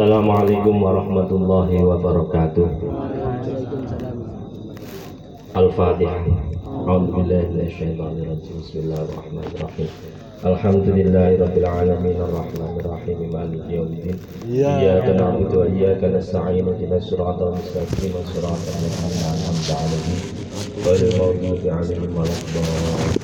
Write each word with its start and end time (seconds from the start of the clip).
Assalamualaikum 0.00 0.80
warahmatullahi 0.80 1.76
wabarakatuh. 1.76 2.72
Al-Fatihah. 5.52 6.24
A'udzu 6.88 7.20
billahi 7.20 7.44
minasyaitonir 7.52 8.32
rajim. 8.32 8.64
Bismillahirrahmanirrahim. 8.64 9.88
Alhamdulillahi 10.40 11.36
rabbil 11.36 11.68
alamin 11.68 12.16
arrahmanir 12.16 12.88
rahim 12.88 13.28
maliki 13.28 13.76
yaumiddin. 13.76 14.16
Iyyaka 14.48 15.20
na'budu 15.20 15.68
wa 15.68 15.68
iyyaka 15.68 16.08
nasta'in 16.16 16.64
ihdinas 16.64 17.04
siratal 17.04 17.52
mustaqim 17.60 18.16
siratal 18.24 18.56
ladzina 18.56 19.28
an'amta 19.36 19.84
'alaihim 19.84 20.18
ghairil 20.80 21.12
maghdubi 21.20 21.68
'alaihim 21.68 22.08
waladdallin. 22.16 23.19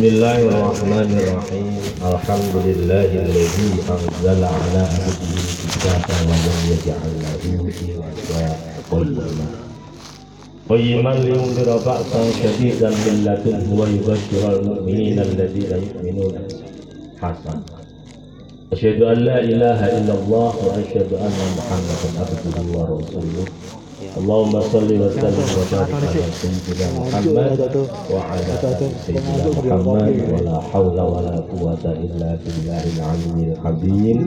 بسم 0.00 0.08
الله 0.16 0.40
الرحمن 0.48 1.10
الرحيم. 1.20 1.76
الحمد 2.12 2.54
لله 2.64 3.10
الذي 3.20 3.70
أنزل 3.84 4.40
على 4.44 4.82
عبده 4.96 5.32
الكتاب 5.44 6.04
ولم 6.08 6.56
يجعل 6.72 7.12
له 7.20 7.42
عوجا 7.60 8.48
قيما. 8.90 9.46
قيما 10.70 11.12
لينذر 11.24 11.68
بأسا 11.84 12.22
شديدا 12.40 12.90
من 12.90 13.14
لدنه 13.28 13.68
ويبشر 13.80 14.42
المؤمنين 14.56 15.18
الذين 15.20 15.72
يؤمنون 15.84 16.34
حسنا. 17.20 17.60
أشهد 18.72 19.02
أن 19.02 19.18
لا 19.28 19.38
إله 19.44 19.80
إلا 19.98 20.14
الله 20.16 20.52
وأشهد 20.64 21.10
أن 21.12 21.38
محمدا 21.60 22.08
عبده 22.20 22.56
ورسوله. 22.72 23.46
Iya. 24.00 24.16
Allahumma 24.16 24.64
salli 24.64 24.96
wa 24.96 25.12
sallim 25.12 25.44
wa 25.44 25.64
barik 25.68 26.16
ala 26.72 26.86
Muhammad 26.96 27.60
wa 28.08 28.20
ala 28.32 28.54
ali 28.64 28.88
sayyidina 29.04 29.44
Muhammad 29.52 30.16
wa 30.24 30.38
la 30.40 30.56
haula 30.72 31.04
wa 31.04 31.20
la 31.20 31.36
quwata 31.52 31.92
illa 32.00 32.32
billahil 32.40 32.96
aliyyil 32.96 33.60
azim 33.60 34.18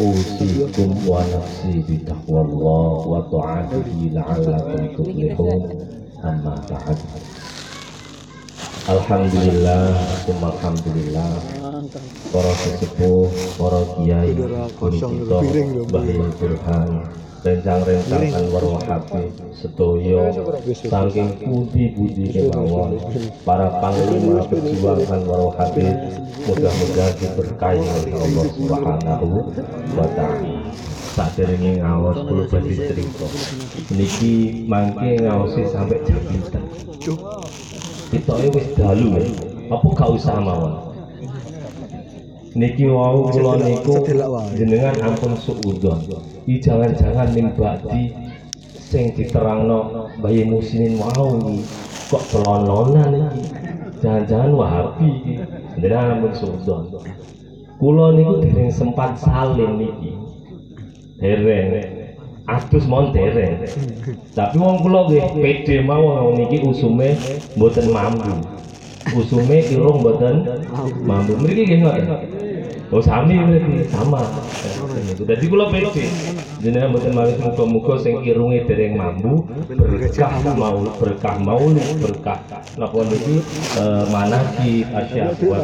usikum 0.00 0.88
wa 1.04 1.20
nafsi 1.20 1.84
bi 1.84 2.00
taqwallah 2.00 2.88
wa 3.04 3.20
ta'atihi 3.28 4.16
la'allakum 4.16 4.80
tuflihun. 4.96 5.60
Amma 6.24 6.56
ba'd. 6.64 6.96
Alhamdulillah, 8.88 10.00
alhamdulillah. 10.32 11.30
Para 12.32 12.52
sesepuh, 12.56 13.28
para 13.60 13.84
kiai, 14.00 14.32
para 14.80 14.96
Mbah 15.12 16.08
Burhan, 16.40 16.90
Rencang-rencang 17.38 18.34
Anwar 18.34 18.64
Wahabi, 18.66 19.30
Setoyo, 19.54 20.30
saking 20.74 21.38
putih-putih 21.38 22.50
kemauan 22.50 22.98
Para 23.46 23.70
panglima 23.78 24.42
berjuang 24.50 25.06
Anwar 25.06 25.40
Wahabi 25.52 25.86
Mudah-mudahan 26.48 27.14
diberkahi 27.18 27.82
oleh 27.82 28.14
Allah 28.16 28.46
Subhanahu 28.56 29.28
wa 29.94 30.06
Ta'ala. 30.16 30.54
Tak 31.18 31.34
derenge 31.34 31.82
ngawas 31.82 32.18
kulo 32.24 32.46
badhe 32.46 32.74
cerita. 32.78 33.26
Niki 33.90 34.64
mangke 34.70 35.18
ngawasi 35.18 35.66
sampai 35.66 35.98
jam 36.06 36.22
pinten 36.30 36.62
kita 38.08 38.34
wis 38.40 38.66
dalu 38.72 39.20
ya 39.20 39.24
apa 39.68 39.86
gak 39.92 40.10
usah 40.16 40.40
mawon 40.40 40.87
niki 42.58 42.90
wau 42.90 43.30
kula 43.30 43.62
niku 43.62 44.02
jenengan 44.58 44.98
ampun 45.06 45.38
suudon. 45.38 46.02
Iki 46.42 46.58
jangan-jangan 46.58 47.30
nimbadi 47.30 48.10
sing 48.82 49.14
diterangno 49.14 50.10
bayi 50.18 50.42
musinin 50.42 50.98
wau 50.98 51.38
iki. 51.38 51.62
Kok 52.10 52.22
pelononan 52.34 53.10
iki? 53.14 53.42
Jangan-jangan 54.02 54.50
wahabi 54.58 55.06
iki. 55.22 55.34
Jenengan 55.78 56.18
ampun 56.18 56.32
suudon. 56.34 56.82
Kula 57.78 58.18
niku 58.18 58.42
dereng 58.42 58.74
sempat 58.74 59.22
salin 59.22 59.78
niki 59.78 60.18
dereng. 61.22 61.94
Atus 62.48 62.90
mon 62.90 63.14
dereng. 63.14 63.62
Tapi 64.34 64.56
wong 64.58 64.82
kula 64.82 65.06
nggih 65.06 65.24
pede 65.38 65.76
mawon 65.86 66.34
niki 66.34 66.58
usume 66.66 67.14
mboten 67.54 67.86
mampu 67.94 68.34
usume 69.14 69.58
irung 69.68 70.00
mboten 70.02 70.46
mampu 71.06 71.32
mriki 71.38 71.62
nggih 71.66 71.78
ngoten 71.82 72.06
Oh 72.88 73.04
sami 73.04 73.36
berarti 73.36 73.84
sama. 73.92 74.24
Jadi 75.20 75.44
kula 75.44 75.68
pede 75.68 76.08
jenengan 76.64 76.96
mboten 76.96 77.12
malih 77.12 77.36
muga-muga 77.36 78.00
sing 78.00 78.24
irunge 78.24 78.64
dereng 78.64 78.96
mampu 78.96 79.44
berkah 79.76 80.32
mau 80.56 80.80
berkah 80.96 81.36
maulid 81.36 81.84
berkah 82.00 82.40
napa 82.80 83.04
niki 83.04 83.44
eh, 83.76 84.04
manaki 84.08 84.88
asya 84.88 85.36
wa 85.36 85.60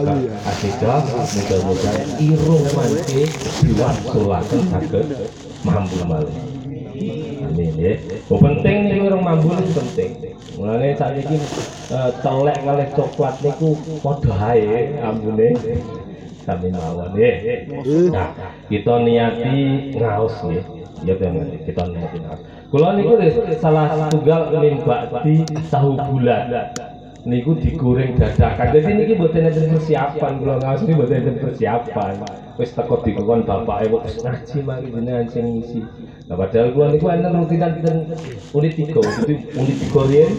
asika 0.53 1.01
muga-muga 1.33 1.93
irung 2.21 2.65
mangke 2.77 3.25
diwasulaken 3.65 4.61
saged 4.69 5.07
mampu 5.65 6.05
malih. 6.05 6.37
Amin 7.49 7.73
ya. 7.81 7.97
Oh, 8.29 8.37
penting 8.37 8.85
nih 8.85 9.01
orang 9.01 9.25
mampu 9.25 9.49
ini 9.49 9.73
penting. 9.73 10.11
Mulane 10.55 10.95
saat 10.95 11.19
ini 11.19 11.37
telek 12.23 12.59
kalih 12.63 12.89
coklat 12.95 13.35
niku 13.43 13.75
padha 13.99 14.55
ae 14.55 14.95
ambune 15.03 15.51
sami 16.47 16.71
mawon 16.71 17.11
ya. 17.19 17.33
Nah, 18.15 18.31
kita 18.71 18.95
niati 19.03 19.91
ngaos 19.99 20.37
nggih. 20.47 20.65
Ya 21.03 21.15
kita 21.19 21.83
niati 21.91 22.17
ngaos. 22.23 22.41
Kula 22.71 22.95
niku 22.95 23.19
salah 23.59 24.09
tunggal 24.15 24.55
nimbakti 24.63 25.43
tahu 25.75 25.99
bulat. 25.99 26.71
Niku 27.25 27.57
digoreng 27.57 28.21
dadakan. 28.21 28.69
Jadi 28.77 28.91
niki 29.01 29.13
mboten 29.17 29.49
enten 29.49 29.73
persiapan 29.73 30.45
kula 30.45 30.61
ngaos 30.61 30.85
niki 30.85 30.93
mboten 30.93 31.17
enten 31.25 31.37
persiapan. 31.41 32.21
Wis 32.61 32.77
teko 32.77 33.01
dikon 33.01 33.49
bapake 33.49 33.89
wis 33.89 34.21
ngaji 34.21 34.57
mangke 34.61 34.89
jenengan 34.93 35.27
sing 35.33 35.45
ngisi. 35.57 35.81
Nah 36.29 36.37
padahal 36.37 36.77
kula 36.77 36.87
niku 36.93 37.09
enten 37.09 37.33
rutinan 37.33 37.81
ten 37.81 37.97
unit 38.53 38.73
3. 38.77 38.93
Jadi 39.25 39.35
unit 39.57 39.77
3 39.89 40.09
riyen 40.13 40.31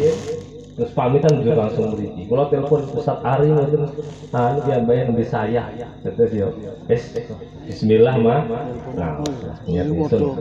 terus 0.75 0.91
pamitan 0.93 1.41
juga 1.41 1.65
langsung 1.65 1.97
mriki. 1.97 2.29
Kula 2.29 2.53
telepon 2.53 2.85
Ustaz 2.93 3.17
Ari 3.25 3.49
ngoten 3.49 3.89
anu 4.29 4.59
pian 4.69 4.85
bayar 4.85 5.09
nembe 5.09 5.25
saya. 5.25 5.73
Terus 6.05 6.31
yo 6.37 6.53
wis 6.85 7.17
bismillah 7.65 8.13
mah. 8.21 8.45
Nah, 8.93 9.25
niat 9.65 9.89
ingsun. 9.89 10.37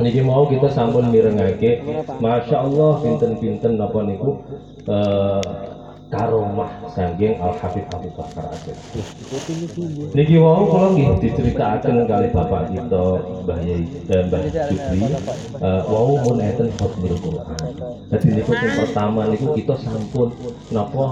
Niki 0.00 0.24
mau 0.24 0.48
kita 0.48 0.72
sampun 0.72 1.12
mirengake 1.12 1.84
Masya 2.24 2.56
Allah 2.56 3.04
pinten-pinten 3.04 3.76
napa 3.76 4.00
niku 4.00 4.40
eh 4.88 5.72
karomah 6.12 6.92
sanggeng 6.92 7.40
Al 7.40 7.56
Habib 7.56 7.88
Abu 7.88 8.12
Bakar 8.12 8.44
Asyid. 8.52 8.76
Niki 10.12 10.36
wau 10.36 10.68
kula 10.68 10.92
nggih 10.92 11.08
diceritakan 11.24 12.04
kali 12.04 12.28
bapak 12.28 12.68
kita 12.68 13.04
Mbah 13.48 13.58
Yai 13.64 13.88
dan 14.04 14.28
Mbah 14.28 14.44
Jupri 14.44 15.08
eh, 15.08 15.82
wau 15.88 16.20
mun 16.20 16.36
enten 16.36 16.68
khotbah 16.76 17.16
Quran. 17.16 17.72
Dadi 18.12 18.28
niku 18.28 18.52
sing 18.52 18.72
pertama 18.76 19.24
niku 19.32 19.56
kita 19.56 19.74
sampun 19.80 20.36
napa 20.68 21.04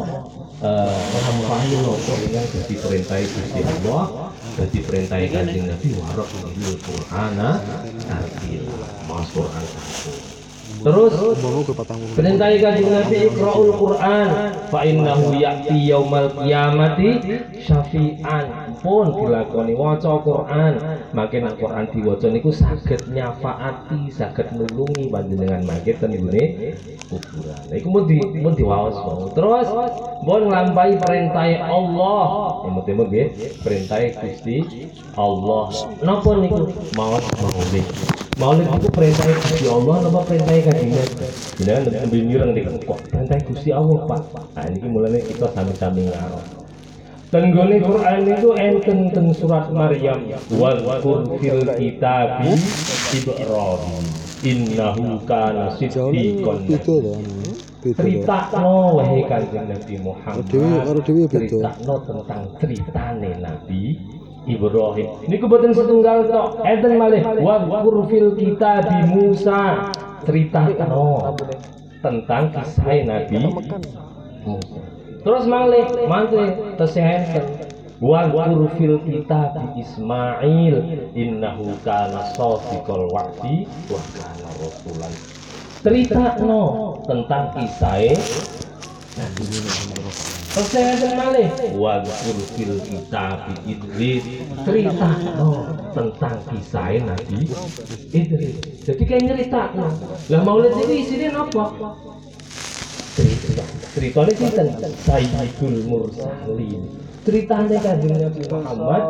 eh 0.61 1.01
nglampahi 1.09 1.73
napa 1.81 2.13
ingkang 2.21 2.47
dadi 2.53 2.75
perintah 2.77 3.17
Gusti 3.25 3.61
Allah 3.65 4.05
dadi 4.61 4.79
perintah 4.85 5.17
Kanjeng 5.17 5.65
Nabi 5.65 5.89
warok 5.97 6.29
bil 6.53 6.77
Qur'ana 6.77 7.57
tartila. 8.05 8.89
Mas 9.09 9.33
Quran. 9.33 9.65
Terus 10.81 11.13
perintah 12.17 12.49
kanjeng 12.57 12.89
Nabi 12.89 13.17
Iqra'ul 13.29 13.71
Quran 13.77 14.29
fa 14.73 14.81
innahu 14.81 15.37
ya'ti 15.37 15.77
yaumal 15.93 16.33
qiyamati 16.33 17.21
syafi'an. 17.61 18.73
Pun 18.81 19.13
dilakoni 19.13 19.77
waca 19.77 20.25
Quran. 20.25 20.81
Makin 21.13 21.45
nek 21.45 21.61
Quran 21.61 21.85
diwaca 21.93 22.27
niku 22.33 22.49
saged 22.49 23.13
nyafaati 23.13 24.09
saged 24.09 24.57
nulungi 24.57 25.13
panjenengan 25.13 25.69
mangke 25.69 25.93
ten 26.01 26.17
nggone 26.17 26.73
kuburan. 27.13 27.61
Iku 27.77 27.87
mun 27.93 28.05
di 28.09 28.17
mun 28.41 28.57
diwaos 28.57 28.97
terus 29.37 29.69
pun 30.25 30.49
nglampahi 30.49 30.97
perintah 30.97 31.45
Allah. 31.69 32.25
Emut-emut 32.65 33.13
nggih 33.13 33.61
perintah 33.61 34.01
Gusti 34.17 34.89
Allah. 35.21 35.69
Napa 36.01 36.31
niku? 36.41 36.73
Maos 36.97 37.25
maulid 37.37 37.85
Maulid 38.41 38.73
itu 38.73 38.89
perintah 38.89 39.29
Gusti 39.37 39.69
Allah 39.69 40.01
apa 40.01 40.21
perintah 40.25 40.57
Nabi? 40.57 41.29
Jangan 41.61 41.93
lebih 41.93 42.21
mireng 42.25 42.57
di 42.57 42.65
kok 42.65 42.97
perintah 43.13 43.37
Gusti 43.45 43.69
Allah 43.69 44.01
Pak. 44.09 44.57
Nah 44.57 44.65
ini 44.65 44.89
mulanya 44.89 45.21
kita 45.21 45.53
sami-sami 45.53 46.09
ngarang. 46.09 46.49
Tenggone 47.29 47.77
Quran 47.85 48.21
itu 48.33 48.49
enten 48.57 48.99
teng 49.13 49.29
surat 49.37 49.69
Maryam 49.69 50.25
wazkur 50.57 51.37
fil 51.37 51.69
kitabi 51.69 52.57
Ibrahim 53.13 54.05
innahu 54.41 55.21
kana 55.29 55.77
siddiqon 55.77 56.65
Critakno 57.81 59.01
wae 59.05 59.21
kanjeng 59.29 59.69
Nabi 59.69 59.95
Muhammad. 60.01 60.49
Critakno 61.29 61.95
tentang 62.09 62.43
ceritane 62.57 63.37
Nabi 63.37 64.01
Ibrahim. 64.49 65.09
Niku 65.29 65.45
boten 65.49 65.73
setunggal 65.77 66.29
tok. 66.29 66.65
Enten 66.65 66.97
malih 66.97 67.21
wa 67.41 67.61
fil 68.09 68.33
kita 68.37 68.85
di 68.85 68.99
Musa 69.13 69.93
critakno 70.25 71.37
tentang 72.01 72.53
kisah 72.55 73.05
Nabi 73.05 73.37
Musa. 73.45 73.77
Terus 75.21 75.45
malih 75.45 75.85
mantri 76.09 76.57
tesih 76.81 77.05
enten 77.05 77.45
wa 78.01 78.25
fil 78.81 78.97
kitab 79.05 79.53
Ismail 79.77 80.77
innahu 81.13 81.77
kana 81.85 82.33
shadiqal 82.33 83.13
wa'di 83.13 83.69
wa 83.93 84.01
kana 84.17 84.49
rasulan 84.57 85.13
cerita 85.85 86.41
no 86.41 86.97
tentang 87.05 87.53
kisah 87.53 88.17
Terus 89.21 90.30
saya 90.51 90.99
ada 90.99 91.09
malih 91.15 91.49
wa 91.79 92.03
fil 92.59 92.75
kitab 92.83 93.55
Idris 93.63 94.27
cerita 94.67 95.11
tentang 95.95 96.37
kisah 96.51 96.91
Nabi 97.07 97.47
Idris. 98.11 98.59
Jadi 98.83 99.03
kayak 99.07 99.31
cerita 99.31 99.71
lah 100.27 100.41
maulid 100.43 100.75
ini 100.75 101.07
isinya 101.07 101.47
apa? 101.47 101.65
Cerita 103.15 103.63
ceritanya 103.95 104.51
tentang 104.51 104.95
Sayyidul 105.07 105.87
Mursalin. 105.87 106.83
Ceritane 107.23 107.77
kanjeng 107.79 108.17
Nabi 108.19 108.43
Muhammad 108.51 109.03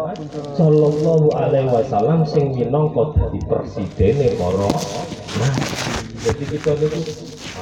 sallallahu 0.61 1.33
alaihi 1.41 1.73
wasallam 1.73 2.29
sing 2.29 2.53
minangka 2.53 3.17
dadi 3.17 3.41
presidene 3.49 4.35
para 4.37 4.69
nah 5.41 5.55
jadi 6.21 6.45
kita 6.53 6.75
niku 6.75 7.01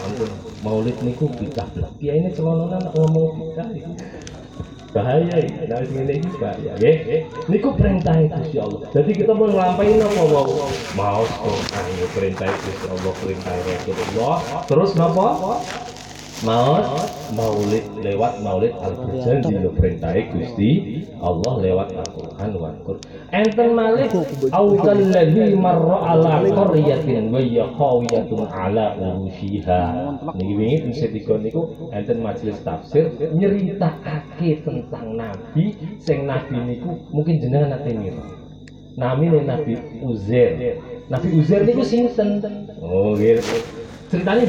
ampun 0.03 0.48
maulid 0.65 0.97
niku 1.05 1.31
bidah 1.39 1.69
kiai 1.99 2.19
ini 2.19 2.31
celononan 2.35 2.83
ngomong 2.95 3.29
bidah 3.55 3.69
bahaya 4.93 5.35
ini. 5.45 5.69
Nah 5.69 5.85
ini 5.85 6.29
bahaya. 6.41 6.73
Ya 6.81 6.93
niku 7.47 7.77
perintah 7.77 8.17
Gusti 8.17 8.57
Allah. 8.57 8.89
Jadi 8.93 9.11
kita 9.21 9.33
mau 9.37 9.47
ngelampain 9.49 10.01
apa 10.01 10.23
mau 10.27 10.49
mau 10.97 11.23
ayo 11.61 12.07
perintah 12.17 12.49
Gusti 12.49 12.87
Allah 12.89 13.13
perintah 13.21 13.53
Rasulullah. 13.53 14.37
Terus 14.65 14.91
napa 14.97 15.27
maut 16.47 16.87
maulid 17.35 17.83
lewat 17.99 18.39
maulid 18.47 18.71
al 18.79 18.95
di 19.43 19.55
lo 19.59 19.75
perintahe 19.75 20.31
Gusti 20.31 21.03
Allah 21.19 21.55
lewat 21.59 21.89
Al-Qur'an 21.99 22.51
wa 22.55 22.71
Qur'an 22.87 23.03
enten 23.35 23.75
malik 23.75 24.15
au 24.55 24.79
kalladzi 24.79 25.59
marra 25.59 26.15
ala 26.15 26.47
qaryatin 26.47 27.35
wa 27.35 27.43
hiya 27.43 27.67
ala 28.55 28.87
urushiha. 28.95 29.83
Niki 30.39 30.55
wingi 30.55 30.95
sedika 30.95 31.35
niku 31.43 31.91
enten 31.91 32.23
majelis 32.23 32.63
tafsir 32.63 33.11
nyeritakake 33.19 34.63
tentang 34.63 35.19
nabi 35.19 35.75
sing 35.99 36.23
nabi 36.23 36.55
niku 36.55 37.03
mungkin 37.11 37.43
jenengan 37.43 37.75
nate 37.75 37.91
mira 37.99 38.23
namine 38.99 39.47
Nabi 39.47 39.79
Uzair. 40.03 40.83
Nabi 41.07 41.29
Uzair 41.39 41.63
niku 41.67 41.83
sinten? 41.87 42.43
Oh 42.83 43.15
gitu 43.15 43.79
ceritanya 44.09 44.45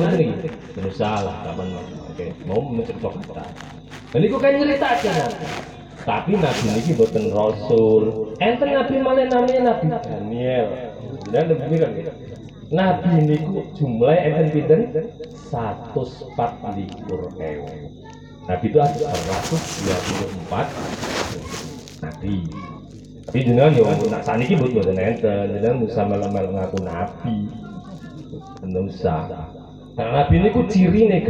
terus 0.76 0.96
salah 0.96 1.44
kapan 1.44 1.76
oke 1.80 2.26
mau 2.48 2.64
menceritakan 2.64 3.22
kita 3.24 3.46
dan 4.10 4.22
itu 4.26 4.38
kan 4.42 4.58
cerita 4.58 4.88
aja. 4.90 5.14
Tapi 6.00 6.34
nabi 6.42 6.66
ini 6.74 6.98
buatan 6.98 7.30
rasul. 7.30 8.34
Enten 8.42 8.74
nabi 8.74 8.98
mana 8.98 9.30
namanya 9.30 9.78
nabi 9.78 9.86
Daniel. 9.94 10.68
Dan 11.30 11.44
lebih 11.54 11.78
kan 11.78 11.92
nabi 12.74 13.10
ini 13.22 13.36
jumlah 13.78 14.18
satu 15.54 16.02
empat 16.02 16.74
likur 16.74 17.30
ewe 17.38 17.94
nabi 18.50 18.66
itu 18.66 18.80
ada 18.82 19.14
seratus 19.14 19.62
dua 19.86 19.98
puluh 20.02 20.30
empat 20.34 20.68
nabi. 22.02 22.36
Tapi 23.30 23.38
jenengan 23.46 23.78
yo 23.78 23.86
nak 24.10 24.26
saniki 24.26 24.58
buat 24.58 24.74
buatan 24.74 24.98
enten. 24.98 25.54
Jenengan 25.54 25.86
bisa 25.86 26.02
malam-malam 26.10 26.58
ngaku 26.58 26.78
nabi. 26.82 27.36
Nusa. 28.66 29.30
Nah, 30.00 30.16
Nabi 30.16 30.40
ini 30.40 30.56
ku 30.56 30.64
ciri 30.64 31.12
nih 31.12 31.28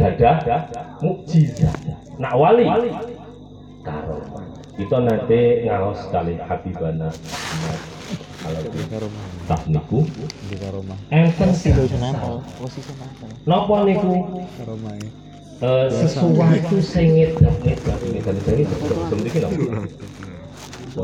mukjizat. 1.02 1.74
Nak 2.22 2.38
wali 2.38 2.70
karomah. 3.82 4.46
Itu 4.78 4.94
nanti 5.02 5.66
ngaos 5.66 6.06
kali 6.14 6.38
Habibana. 6.38 7.10
Kalau 8.40 8.62
di 8.70 8.80
tak 9.50 9.66
niku 9.66 10.06
di 10.46 10.54
karomah. 10.54 10.94
Enten 11.10 11.50
sih 11.50 11.74
posisi 11.74 12.94
Napa 13.42 13.74
niku? 13.82 14.46
Karomah. 14.62 14.94
Uh, 15.60 15.90
sesuatu 15.90 16.78
ngedap 17.18 17.52
ngedap 17.66 17.98
dari 18.46 18.62
sebelum 18.70 19.20
iki 19.26 19.38
lho. 19.42 19.50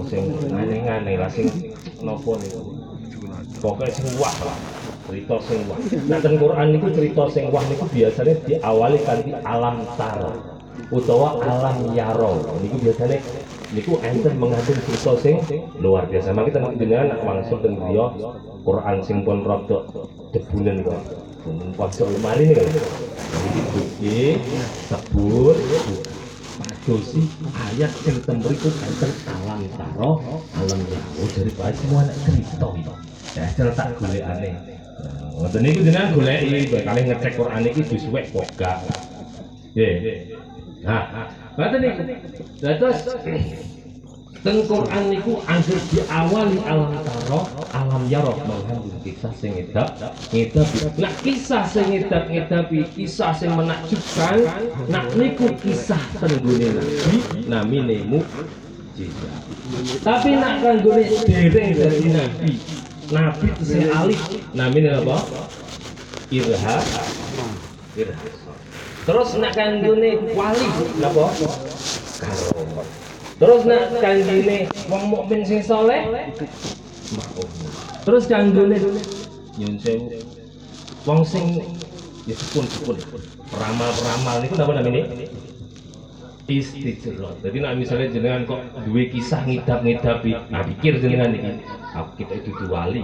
Sing 0.07 0.23
ngane-ngane 0.55 1.19
lah 1.19 1.31
sing 1.35 1.51
napa 1.99 2.31
niku. 2.39 2.79
Pokoke 3.59 3.91
sing 3.91 4.07
wah 4.23 4.39
lah 4.47 4.76
cerita 5.07 5.37
sing 5.47 5.59
wah. 5.71 5.79
Nah 6.11 6.19
ten 6.19 6.35
Quran 6.37 6.67
niku 6.75 6.87
cerita 6.91 7.23
sing 7.31 7.49
wah 7.55 7.63
niku 7.71 7.87
biasanya 7.89 8.35
diawali 8.43 8.99
kanthi 9.07 9.33
alam 9.47 9.87
tar 9.95 10.19
utawa 10.91 11.39
alam 11.41 11.95
yaro. 11.95 12.43
Niku 12.61 12.77
biasanya 12.83 13.19
niku 13.71 13.99
enten 14.03 14.35
mengandung 14.37 14.79
cerita 14.87 15.13
sing 15.23 15.37
luar 15.79 16.11
biasa. 16.11 16.35
Maka 16.35 16.51
kita 16.51 16.59
dengan 16.75 17.15
langsung 17.23 17.63
ten 17.63 17.79
dia 17.79 18.07
Quran 18.67 18.97
sing 19.07 19.23
pun 19.23 19.47
rada 19.47 19.79
debunen 20.35 20.83
kok. 20.83 21.01
Pojok 21.79 22.11
lemari 22.11 22.51
nih 22.51 22.59
bukti 23.71 24.35
sebut 24.91 25.55
dosi 26.87 27.23
ayat 27.55 27.91
yang 28.03 28.19
temberiku 28.27 28.71
enten 28.83 29.11
alam 29.31 29.63
taro 29.79 30.19
alam 30.59 30.81
yaro. 30.91 31.25
Dari 31.31 31.53
baik 31.55 31.77
semua 31.79 32.03
anak 32.03 32.17
cerita. 32.27 32.69
Ya 33.37 33.47
cerita 33.55 33.85
gue 34.01 34.19
aneh 34.25 34.76
Ngoten 35.37 35.61
niku 35.61 35.81
jenengan 35.85 36.17
goleki 36.17 36.81
kali 36.81 37.01
ngecek 37.05 37.33
Quran 37.37 37.61
iki 37.69 37.83
wis 37.93 38.03
suwek 38.09 38.25
kok 38.33 38.49
gak. 38.57 38.81
Nggih. 39.77 40.33
Nah, 40.81 41.29
ngoten 41.61 41.79
niku. 41.85 42.01
Terus 42.57 42.99
Teng 44.47 44.63
Quran 44.63 45.11
niku 45.11 45.43
anggere 45.43 45.83
diawali 45.91 46.63
alam 46.71 46.95
taro, 47.03 47.51
alam 47.75 48.07
yarok 48.07 48.39
mengandung 48.47 48.95
kisah 49.03 49.35
sing 49.35 49.59
ngedap, 49.59 49.99
ngedap. 50.31 50.71
Nah, 51.03 51.11
kisah 51.19 51.67
sing 51.67 51.91
ngedap 51.91 52.31
ngedapi, 52.31 52.87
kisah 52.95 53.35
sing 53.35 53.51
menakjubkan, 53.59 54.47
nah 54.87 55.03
niku 55.19 55.51
kisah 55.59 55.99
tenggune 56.23 56.79
Nabi 56.79 57.17
namine 57.51 57.97
mukjizat. 58.07 59.35
Tapi 60.07 60.39
nak 60.39 60.63
kanggone 60.63 61.03
dereng 61.27 61.71
dari 61.75 62.07
Nabi, 62.15 62.53
Nabi 63.07 63.47
itu 63.55 63.87
alif 63.87 64.21
namanya 64.51 64.99
apa? 64.99 65.17
Irha 66.35 66.77
Irha 67.95 68.19
Terus 69.07 69.29
nak 69.39 69.55
kanggone 69.55 70.11
wali 70.35 70.67
napa? 70.99 71.31
Karomah. 72.19 72.87
Terus 73.39 73.63
nak 73.63 73.95
kanggone 74.03 74.59
wong 74.91 75.03
mukmin 75.07 75.41
sing 75.47 75.63
saleh 75.63 76.03
Terus 78.03 78.27
kanggone 78.27 78.77
nyun 79.57 79.75
sewu 79.79 80.11
wong 81.07 81.23
sing 81.23 81.63
ya 82.27 82.35
sepun 82.35 82.67
sepun 82.67 82.99
peramal-peramal 83.55 84.43
niku 84.43 84.55
napa 84.59 84.73
namanya? 84.83 85.07
Istijrot. 86.47 87.43
Jadi 87.43 87.57
nak 87.59 87.75
misalnya 87.79 88.09
jenengan 88.15 88.43
kok 88.47 88.61
dua 88.87 89.03
kisah 89.11 89.43
ngidap-ngidapi, 89.47 90.33
nah 90.51 90.63
pikir 90.63 91.03
jenengan 91.03 91.35
ini, 91.35 91.63
aku 91.93 92.23
kita 92.23 92.41
itu 92.43 92.51
wali. 92.71 93.03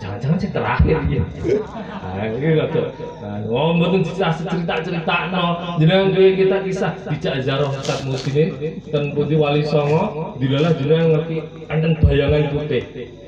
Jangan-jangan 0.00 0.38
sih 0.40 0.48
terakhir 0.48 0.96
ya. 1.12 1.20
Nah, 1.20 2.24
ini. 2.32 2.56
Nah, 2.56 3.36
oh, 3.52 3.76
mboten 3.76 4.00
cerita-cerita 4.00 5.28
no. 5.28 5.76
Jenengan 5.76 6.16
dua 6.16 6.28
kita 6.40 6.56
kisah 6.64 6.96
dijak 7.04 7.44
zaroh 7.44 7.68
Ustaz 7.68 8.00
Muslimin 8.08 8.80
dan 8.88 9.12
putih 9.12 9.36
wali 9.36 9.60
songo, 9.60 10.32
dilalah 10.40 10.72
jenengan 10.80 11.20
ngerti 11.20 11.36
enten 11.68 11.92
bayangan 12.00 12.48
putih. 12.48 12.82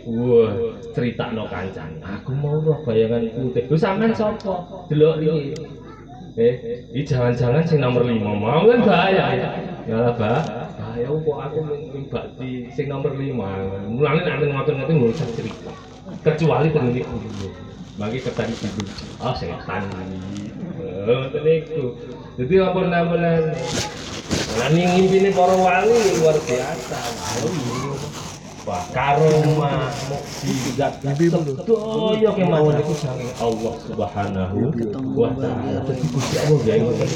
Wah, 0.09 0.51
cerita 0.97 1.29
no 1.37 1.45
kancan. 1.45 2.01
Aku 2.01 2.33
mau 2.41 2.57
roh 2.57 2.81
bayangan 2.89 3.21
putih. 3.37 3.69
Lu 3.69 3.77
sampean 3.77 4.17
sapa? 4.17 4.89
Delok 4.89 5.21
iki. 5.21 5.53
Eh, 6.33 6.89
ini 6.97 7.05
jangan-jangan 7.05 7.61
sing 7.69 7.77
nomor 7.77 8.09
lima 8.09 8.33
mau 8.33 8.65
kan 8.65 8.81
bahaya 8.89 9.37
ya. 9.37 9.51
Ya 9.85 9.97
lah, 10.01 10.17
Pak. 10.17 10.41
Bahaya 10.81 11.13
kok 11.13 11.37
aku 11.45 11.59
di 12.41 12.73
sing 12.73 12.89
nomor 12.89 13.13
lima. 13.13 13.53
Mulane 13.85 14.25
nek 14.25 14.41
ngoten-ngoten 14.41 14.97
nggak 14.97 15.13
usah 15.13 15.29
cerita. 15.37 15.73
Kecuali 16.25 16.73
niku 16.73 17.17
dulu. 17.21 17.49
Bagi 18.01 18.25
ketadi 18.25 18.57
itu. 18.57 18.81
Oh, 19.21 19.37
setan. 19.37 19.85
Oh, 21.05 21.29
niku. 21.37 22.01
Jadi 22.41 22.55
apa 22.65 22.81
namanya? 22.81 23.53
Nah, 24.57 24.69
ngimpine 24.73 25.37
para 25.37 25.53
wali 25.53 25.97
luar 26.17 26.37
biasa. 26.49 26.99
Oh, 27.45 27.53
iya. 28.63 28.71
Wah, 28.71 28.83
karomah 28.95 29.91
mukjizat 30.07 31.03
sedaya 31.03 32.31
kemawon 32.31 32.79
iku 32.79 32.95
saking 32.95 33.35
Allah 33.43 33.75
Subhanahu 33.91 34.59
wa 35.19 35.35
taala. 35.35 35.83
Dadi 35.83 36.07
Gusti 36.07 36.37
Allah 36.39 36.59
gawe 36.63 36.79
ngoten 36.79 37.11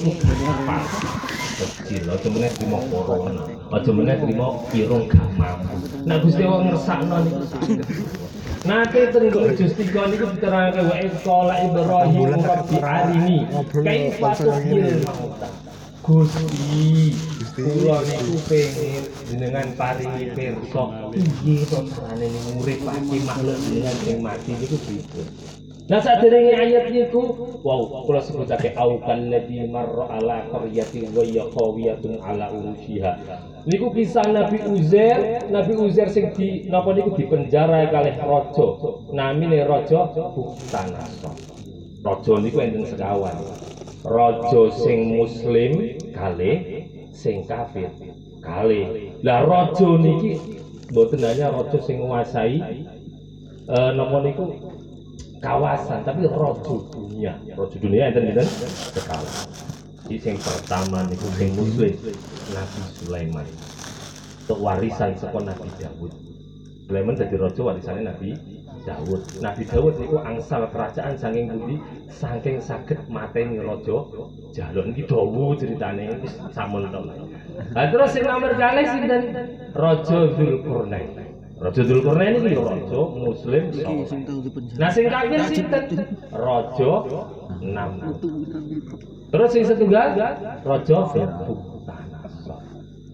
kecil 1.57 2.05
aja 2.11 2.29
meneh 2.29 2.51
trimo 2.53 2.79
corona 2.91 3.47
aja 3.73 3.91
meneh 3.95 4.17
trimo 4.21 4.67
irung 4.75 5.07
gak 5.09 5.25
mampu 5.39 5.75
nah 6.05 6.19
Gusti 6.21 6.43
Allah 6.45 6.61
ngersakno 6.69 7.17
niku. 7.25 7.41
Nate 8.67 9.01
tenggo 9.15 9.41
Gusti 9.55 9.83
Allah 9.95 10.07
niku 10.11 10.25
diterangke 10.35 10.83
wa 10.83 10.97
qala 11.23 11.55
Ibrahim 11.63 12.31
rabbi 12.43 12.77
arini 12.83 13.39
kaifa 13.87 14.31
tuhil 14.35 14.99
Gusti 16.03 17.36
Kula 17.57 18.05
niku 18.05 18.37
pengen 18.53 19.09
jenengan 19.33 19.73
paringi 19.81 20.29
pirsa 20.37 21.09
piye 21.09 21.65
to 21.65 21.89
carane 21.89 22.29
nguripake 22.53 23.17
makhluk 23.25 23.57
jenengan 23.65 23.97
sing 24.05 24.21
mati 24.21 24.53
niku 24.61 24.77
piye. 24.85 25.01
Nah 25.89 25.97
sadurunge 26.05 26.53
ayat 26.53 26.93
niku 26.93 27.33
wow 27.65 28.05
kula 28.05 28.21
sebutake 28.21 28.77
au 28.77 29.01
kalladzi 29.01 29.73
marra 29.73 30.05
ala 30.21 30.45
qaryatin 30.53 31.17
wa 31.17 31.25
hiya 31.25 31.49
qawiyatun 31.49 32.21
ala 32.21 32.53
urushiha. 32.53 33.13
Niku 33.65 33.89
kisah 33.97 34.29
Nabi 34.29 34.61
Uzair, 34.77 35.49
Nabi 35.49 35.81
Uzair 35.81 36.13
sing 36.13 36.37
di 36.37 36.69
napa 36.69 36.93
niku 36.93 37.17
dipenjara 37.17 37.89
kalih 37.89 38.21
raja. 38.21 38.69
Namine 39.17 39.65
raja 39.65 40.13
Buktanasor. 40.13 41.33
Raja 42.05 42.35
niku 42.37 42.61
enten 42.61 42.85
sekawan. 42.85 43.33
Raja 44.05 44.63
sing 44.77 45.17
muslim 45.17 45.97
kalih 46.13 46.76
sing 47.17 47.49
kafir. 47.49 47.89
Kalih. 48.45 49.17
Lah 49.25 49.49
raja 49.49 49.89
niki 49.97 50.37
mboten 50.93 51.25
hanya 51.25 51.49
raja 51.49 51.79
sing 51.81 52.05
nguasai 52.05 52.57
eh 53.67 53.91
napa 53.97 54.17
niku 54.21 54.45
kawasan 55.41 56.05
tapi 56.05 56.29
rojo 56.29 56.85
dunia. 56.93 57.41
Rojo 57.57 57.77
dunia 57.81 58.13
enten 58.13 58.37
enten 58.37 58.47
sekali 58.93 59.33
jadi 60.07 60.23
yang 60.23 60.39
pertama 60.39 61.03
niku 61.11 61.27
sing 61.35 61.51
muslim 61.59 61.91
Nabi 62.55 62.81
Sulaiman. 62.95 63.47
Untuk 64.47 64.63
warisan 64.63 65.19
saka 65.19 65.43
Nabi 65.43 65.67
Dawud. 65.83 66.15
Sulaiman 66.87 67.19
jadi 67.19 67.35
rojo 67.35 67.67
warisannya 67.67 68.15
Nabi 68.15 68.31
Dawud. 68.87 69.43
Nabi 69.43 69.67
Dawud 69.67 69.99
niku 69.99 70.23
angsal 70.23 70.71
kerajaan 70.71 71.19
saking 71.19 71.51
budi 71.51 71.77
saking 72.07 72.63
saged 72.63 73.03
mateni 73.11 73.59
rojo 73.59 74.31
jalon. 74.55 74.95
Iki 74.95 75.11
dawu 75.11 75.59
ceritane 75.59 76.23
sampun 76.55 76.87
to 76.95 77.01
Lah 77.75 77.87
terus 77.91 78.15
sing 78.15 78.23
nomor 78.23 78.55
kalih 78.55 78.87
sinten? 78.87 79.23
Raja 79.75 80.19
Dzulkarnain 80.39 81.09
Raja 81.59 81.83
Dzulkarnain 81.83 82.35
iki 82.39 82.55
ya 82.55 82.63
raja 82.63 83.01
muslim. 83.11 83.63
Nah 84.79 84.91
sing 84.95 85.05
kafir 85.11 85.41
sinten? 85.51 85.85
Raja 86.31 86.93
Namrud. 87.59 88.23
Terus 89.35 89.49
sing 89.51 89.63
setunggal? 89.67 90.15
Raja 90.63 90.99
Buktanasor. 91.11 92.61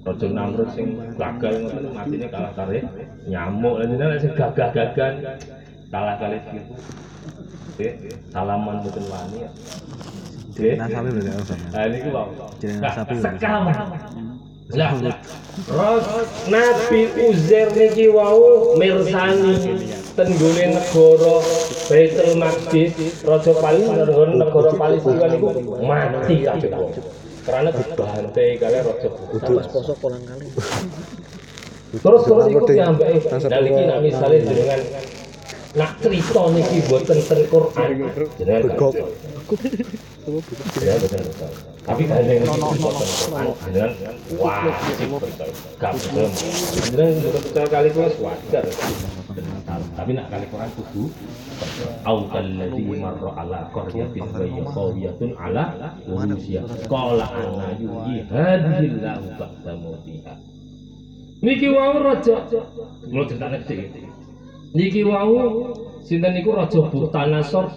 Raja 0.02 0.26
Namrud 0.28 0.68
sing 0.76 1.00
gagal 1.16 1.54
ngoten 1.64 1.86
matine 1.96 2.26
kalah 2.28 2.52
kare 2.52 2.78
nyamuk. 3.30 3.80
Lan 3.80 3.86
jenengan 3.94 4.18
sing 4.20 4.32
gagah-gagan 4.34 5.14
kalah 5.92 6.16
kali 6.16 6.40
gitu. 6.56 6.72
Oke, 7.72 7.88
salaman 8.32 8.80
mboten 8.80 9.04
wani 9.12 9.44
ya. 9.44 9.50
Oke. 10.48 10.68
Nah, 10.80 10.88
sampe 10.88 11.08
berarti 11.12 11.30
apa? 11.36 11.54
Nah 11.68 11.82
ini 11.84 11.98
kok. 12.08 12.26
Jenengan 12.60 12.92
sapi 12.96 13.12
berarti. 13.20 13.36
Sekam. 13.36 13.64
Lah, 14.72 14.90
lah. 15.04 15.18
Ros 15.68 16.06
Nabi 16.48 17.00
Uzair 17.28 17.68
niki 17.76 18.08
wau 18.08 18.72
mirsani 18.80 19.84
tenggone 20.16 20.64
negara 20.80 21.34
Baitul 21.92 22.40
Maqdis 22.40 23.20
Raja 23.20 23.52
Palestina 23.52 24.08
negara 24.08 24.72
Palestina 24.72 25.28
niku 25.28 25.76
mati 25.84 26.36
kabeh. 26.40 26.72
Karena 27.44 27.68
dibantai 27.68 28.56
kali 28.56 28.78
Raja 28.80 29.08
Pas 29.44 29.66
poso 29.68 29.92
kolang 30.00 30.24
kali. 30.24 30.48
Terus 31.92 32.22
terus 32.24 32.44
iku 32.48 32.64
nyambake 32.72 33.20
dal 33.28 33.64
iki 33.68 33.82
nek 33.84 33.98
misale 34.00 34.40
jenengan 34.40 34.80
nak 35.72 35.96
cerita 36.04 36.42
niki 36.52 36.78
boten 36.84 37.18
ten 37.24 37.40
Quran. 37.48 37.88
Begok. 38.44 38.94
Tapi 41.82 42.02
boten 42.04 42.38
Quran. 42.44 43.08
Wajib 44.36 45.10
percaya. 45.16 45.54
Gak 45.80 45.92
betul. 45.96 46.28
Jenengan 46.92 47.14
betul 47.24 47.40
percaya 47.40 47.66
kali 47.72 47.88
wajar. 47.96 48.64
Tapi 49.96 50.10
nak 50.12 50.26
kali 50.28 50.46
Quran 50.52 50.70
kudu. 50.76 51.04
Au 52.04 52.18
kalladzi 52.28 52.82
marra 53.00 53.30
ala 53.38 53.60
qaryatin 53.72 54.26
wa 54.28 54.44
hiya 54.44 54.62
qawiyatun 54.66 55.30
ala 55.38 55.64
urushiha 56.04 56.66
qala 56.90 57.26
anna 57.32 57.70
yuhyi 57.78 58.26
hadhihi 58.26 58.98
lahu 58.98 59.30
ba'da 59.38 59.72
mautiha 59.78 60.34
Niki 61.42 61.66
wau 61.70 62.02
raja. 62.02 62.46
Sithik. 63.66 64.11
Niki 64.72 65.04
wau 65.04 65.68
sinten 66.00 66.32
niku 66.32 66.56
raja 66.56 66.80
Buktanasor 66.88 67.68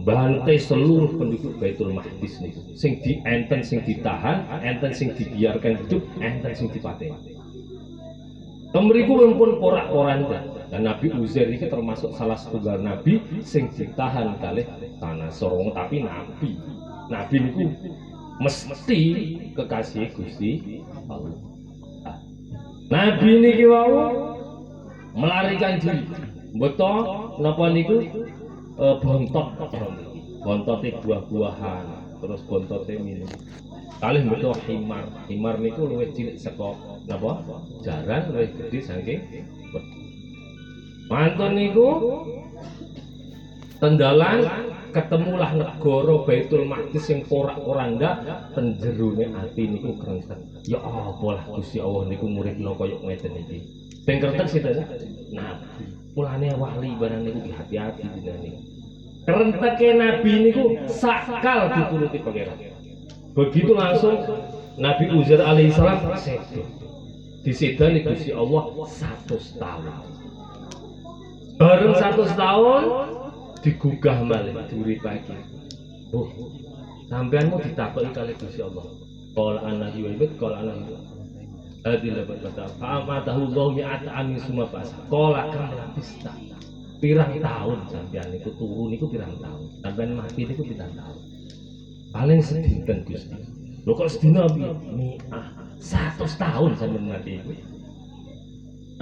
bantai 0.00 0.56
seluruh 0.56 1.20
penduduk 1.20 1.60
Baitul 1.60 1.92
Maqdis 1.92 2.40
niku. 2.40 2.64
Sing 2.72 3.04
dienten 3.04 3.60
sing 3.60 3.84
ditahan, 3.84 4.48
enten 4.64 4.96
sing 4.96 5.12
dibiarkan 5.12 5.84
hidup, 5.84 6.00
enten 6.24 6.52
sing 6.56 6.72
dipateni. 6.72 7.36
Kemriku 8.72 9.36
pun 9.36 9.60
porak-poranda. 9.60 10.64
Dan 10.72 10.88
Nabi 10.88 11.12
Uzair 11.12 11.52
ini 11.52 11.68
termasuk 11.68 12.16
salah 12.16 12.40
setunggal 12.40 12.80
nabi 12.80 13.20
sing 13.44 13.68
ditahan 13.68 14.40
kalih 14.40 14.64
tanah 14.96 15.28
sorong 15.28 15.76
tapi 15.76 16.00
nabi. 16.00 16.56
Nabi 17.12 17.36
niku 17.44 17.68
mesti 18.40 19.00
kekasih 19.52 20.16
Gusti 20.16 20.80
Allah. 21.12 21.36
Ah. 22.08 22.16
Nabi 22.88 23.44
niki 23.44 23.68
wau 23.68 24.31
melarikan 25.16 25.80
diri. 25.80 26.02
Betul 26.52 26.96
napa 27.40 27.72
niku 27.72 27.96
e, 28.76 28.86
bontot 29.00 29.48
bontote 30.44 30.88
buah-buahan 31.00 31.86
terus 32.20 32.40
bontote 32.44 32.94
minum. 33.00 33.30
Kalih 34.02 34.26
betul 34.26 34.52
himar. 34.66 35.06
Himar 35.30 35.56
niku 35.62 35.86
luwih 35.86 36.10
cilik 36.12 36.36
saka 36.36 36.74
napa? 37.08 37.40
Jaran 37.86 38.34
luwih 38.34 38.50
gede 38.52 38.80
saking. 38.82 39.20
Mantun 41.08 41.52
niku 41.56 41.88
tendalan 43.80 44.44
ketemulah 44.92 45.50
negara 45.56 46.14
Baitul 46.28 46.68
Maqdis 46.68 47.08
sing 47.08 47.24
porak-poranda 47.24 48.44
tenjerone 48.52 49.32
ati 49.40 49.62
niku 49.72 49.96
krentek. 49.96 50.38
Ya 50.68 50.78
apa 50.84 51.26
lah 51.32 51.44
Gusti 51.48 51.80
Allah 51.80 52.06
niku 52.12 52.28
muridna 52.28 52.76
kaya 52.76 52.96
ngeten 53.00 53.34
iki. 53.40 53.81
Sing 54.02 54.16
krentek 54.18 54.48
sinten? 54.50 54.82
Nabi. 55.30 55.84
Mulane 56.12 56.48
wali 56.58 56.90
barang 56.98 57.22
niku 57.24 57.40
hati-hati 57.54 58.04
dinane. 58.18 58.50
Kerenteke 59.22 59.88
Nabi 59.94 60.32
niku 60.50 60.64
sakal 60.90 61.70
dituruti 61.70 62.18
pangeran. 62.20 62.58
Begitu 63.32 63.72
langsung 63.72 64.18
Nabi 64.76 65.04
Uzair 65.14 65.40
alaihissalam 65.40 66.02
sedo. 66.18 66.66
Disedani 67.46 68.02
Gusti 68.02 68.30
Allah 68.34 68.62
100 68.70 69.58
tahun. 69.58 69.94
Bareng 71.58 71.94
100 71.94 72.34
tahun 72.34 72.82
digugah 73.62 74.18
malih 74.26 74.54
diuripake. 74.66 75.38
Oh, 76.12 76.28
sampeanmu 77.06 77.62
ditakoki 77.62 78.10
kali 78.10 78.34
Gusti 78.34 78.60
Allah. 78.60 78.84
Qala 79.32 79.64
ana 79.64 79.86
yuwibit 79.94 80.36
qala 80.36 80.60
ana 80.60 80.74
yuwibit. 80.76 81.11
Adil 81.82 82.14
dapat 82.14 82.38
kata, 82.46 82.70
"Fa'amatahu 82.78 83.50
Allah 83.50 83.66
mi'ata 83.74 84.10
amin 84.14 84.38
summa 84.38 84.70
fasa." 84.70 84.94
Qala 85.10 85.50
kam 85.50 85.66
labista. 85.74 86.30
Pirang 87.02 87.34
tahun 87.42 87.78
sampean 87.90 88.30
niku 88.30 88.54
turu 88.54 88.86
niku 88.86 89.10
pirang 89.10 89.34
tahun. 89.42 89.66
Sampean 89.82 90.14
mati 90.14 90.46
niku 90.46 90.62
pirang 90.62 90.94
tahun. 90.94 91.18
Paling 92.14 92.38
sedinten 92.38 93.02
Gusti. 93.02 93.34
Lho 93.82 93.92
kok 93.98 94.06
sedina? 94.06 94.46
Mi'ah. 94.46 95.46
100 95.82 96.38
tahun 96.38 96.70
sampean 96.78 97.10
mati. 97.10 97.42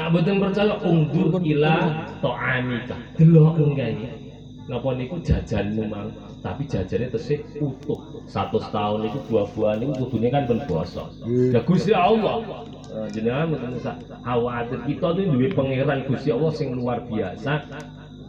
Tak 0.00 0.08
betul 0.16 0.40
percaya 0.40 0.80
undur 0.80 1.36
ila 1.36 1.76
ta'amika. 2.24 2.96
Delok 3.20 3.60
enggae. 3.60 4.29
Napa 4.70 4.94
niku 4.94 5.18
jajanmu 5.18 5.82
mang, 5.90 6.14
tapi 6.46 6.62
jajannya 6.70 7.10
tesih 7.10 7.42
utuh. 7.58 8.22
100 8.30 8.70
tahun 8.70 9.02
niku 9.02 9.18
buah-buahan 9.26 9.82
niku 9.82 10.06
kudune 10.06 10.30
kan 10.30 10.46
ben 10.46 10.62
bosok. 10.70 11.10
Ya 11.26 11.58
Gusti 11.66 11.90
Allah. 11.90 12.46
Eh, 12.90 13.06
jenengan 13.10 13.50
mboten 13.50 13.82
usah 13.82 13.98
khawatir 14.22 14.78
kita 14.86 15.10
tuh 15.10 15.26
duwe 15.26 15.50
pangeran 15.50 16.06
Gusti 16.06 16.30
Allah 16.30 16.54
sing 16.54 16.70
luar 16.70 17.02
biasa. 17.02 17.66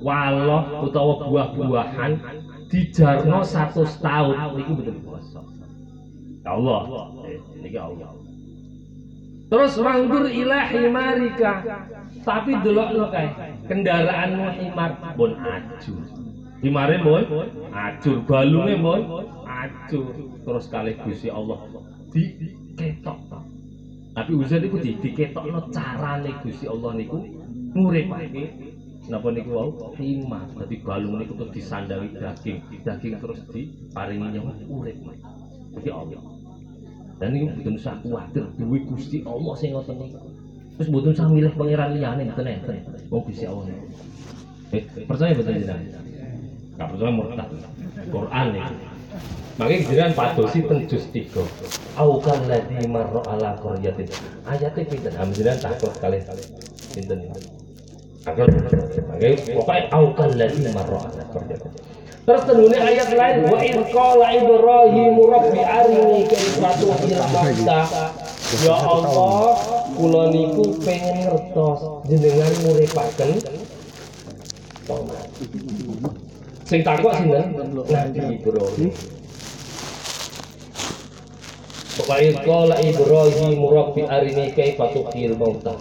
Waloh 0.01 0.81
utawa 0.89 1.29
buah-buahan 1.29 2.11
dijarno 2.73 3.45
100 3.45 4.01
tahun 4.01 4.35
niku 4.57 4.71
betul 4.81 4.97
bosok. 5.05 5.45
Ya 6.41 6.57
Allah. 6.57 6.81
Eh, 7.29 7.37
niki 7.61 7.77
Allah. 7.77 8.17
Terus 9.45 9.77
wangdur 9.77 10.25
ilahi 10.25 10.89
marika. 10.89 11.53
Tapi 12.25 12.53
delok 12.65 13.13
kae 13.13 13.29
kendaraanmu 13.69 14.47
himar 14.57 14.97
pun 15.13 15.37
ajur. 15.37 16.20
Himare 16.61 16.95
pun 17.01 17.21
ajur, 17.73 18.17
balunge 18.29 18.75
pun 18.77 19.01
ajur. 19.45 20.05
Terus 20.45 20.65
kali 20.69 20.93
Gusti 21.01 21.27
Allah 21.33 21.57
diketok. 22.13 23.17
Tapi 24.11 24.31
Uzair 24.35 24.59
niku 24.61 24.77
di 24.77 24.99
diketokno 24.99 25.71
carane 25.71 26.31
Gusti 26.43 26.67
Allah 26.67 26.91
niku 26.99 27.17
nguripake 27.71 28.43
Napa 29.09 29.33
niku 29.33 29.49
wau 29.57 29.69
himar. 29.97 30.45
Dadi 30.53 30.75
balung 30.85 31.17
niku 31.17 31.33
terus 31.33 31.51
disandali 31.57 32.13
daging, 32.13 32.61
daging 32.85 33.13
terus 33.17 33.41
diparingi 33.49 34.37
nyawa 34.37 34.53
urip. 34.69 34.97
Iki 35.73 35.89
Allah. 35.89 36.21
Dan 37.17 37.37
ini 37.37 37.49
mboten 37.49 37.77
usah 37.77 37.97
kuwatir 38.01 38.45
duwe 38.57 38.85
Gusti 38.85 39.25
Allah 39.25 39.53
sing 39.57 39.73
ngoten 39.73 39.97
niku. 39.97 40.19
Terus 40.77 40.87
mboten 40.93 41.11
usah 41.17 41.27
milih 41.33 41.53
pangeran 41.57 41.89
liyane 41.97 42.21
mboten 42.29 42.45
enten. 42.45 42.77
Wong 43.09 43.21
Gusti 43.25 43.45
Allah 43.49 43.65
niku. 43.73 43.85
Eh, 44.71 44.83
percaya 45.09 45.33
betul 45.35 45.53
jenengan? 45.57 46.00
Percaya 46.89 47.11
murtad. 47.13 47.49
Quran 48.09 48.47
itu. 48.57 48.73
Makanya 49.59 49.79
jenengan 49.85 50.11
padosi 50.17 50.59
ten 50.65 50.79
juz 50.89 51.03
3. 51.13 51.37
Au 51.99 52.17
kalladzi 52.17 52.87
marra 52.89 53.21
ala 53.29 53.53
qaryatin. 53.61 54.07
Ayate 54.47 54.81
pinten? 54.89 55.13
Am 55.21 55.29
jenengan 55.35 55.69
takut 55.69 55.93
kali 56.01 56.17
pinten 56.95 57.29
itu. 57.29 57.39
Agar 58.25 58.47
makanya 58.49 59.37
pokoknya 59.53 59.83
au 59.93 60.05
kalladzi 60.17 60.61
marra 60.73 60.97
ala 61.05 61.23
qaryatin. 61.29 61.71
Terus 62.21 62.43
tenune 62.45 62.77
ayat 62.77 63.09
lain 63.17 63.49
wa 63.49 63.57
in 63.65 63.81
qala 63.89 64.27
ibrahim 64.29 65.15
rabbi 65.25 65.61
arini 65.61 66.21
kaifa 66.29 66.69
tuhil. 66.77 67.17
Ya 68.61 68.75
Allah, 68.77 69.57
kula 69.95 70.27
niku 70.27 70.75
pengen 70.85 71.23
ngertos 71.23 72.03
jenengan 72.05 72.51
nguripaken 72.61 73.31
wong 74.91 75.01
mati. 75.07 75.45
Sing 76.71 76.87
takok 76.87 77.11
sinten? 77.19 77.51
Nabi 77.91 78.39
Ibrahim. 78.39 78.91
Pokoknya 81.99 82.31
qala 82.47 82.75
Ibrahim 82.79 83.59
rabbi 83.67 84.01
arini 84.07 84.55
kaifa 84.55 84.87
tuhil 84.95 85.35
mauta. 85.35 85.75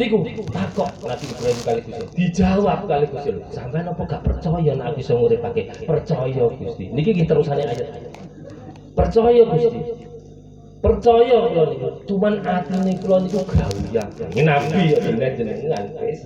Niku 0.00 0.24
takok 0.48 0.88
Nabi 1.04 1.24
Ibrahim 1.28 1.60
kali 1.68 1.80
Gusti. 1.84 2.04
Dijawab 2.16 2.88
kali 2.88 3.04
Gusti. 3.12 3.36
Sampeyan 3.52 3.92
apa 3.92 4.08
gak 4.08 4.24
percaya 4.24 4.72
nek 4.72 4.96
aku 4.96 5.04
iso 5.04 5.12
nguripake? 5.20 5.68
Percaya 5.84 6.44
Gusti. 6.56 6.84
Niki 6.96 7.12
ki 7.12 7.28
terusane 7.28 7.60
ayat-ayat. 7.60 8.16
Percaya 8.96 9.42
Gusti. 9.52 9.80
Percaya 10.80 11.36
kula 11.52 11.64
niku. 11.76 11.88
Cuman 12.08 12.40
atine 12.40 12.92
kula 13.04 13.20
niku 13.20 13.44
gawiyan. 13.44 14.08
Ini 14.32 14.42
Nabi 14.48 14.96
ya 14.96 15.28
jenengan 15.36 15.84
wis. 16.00 16.24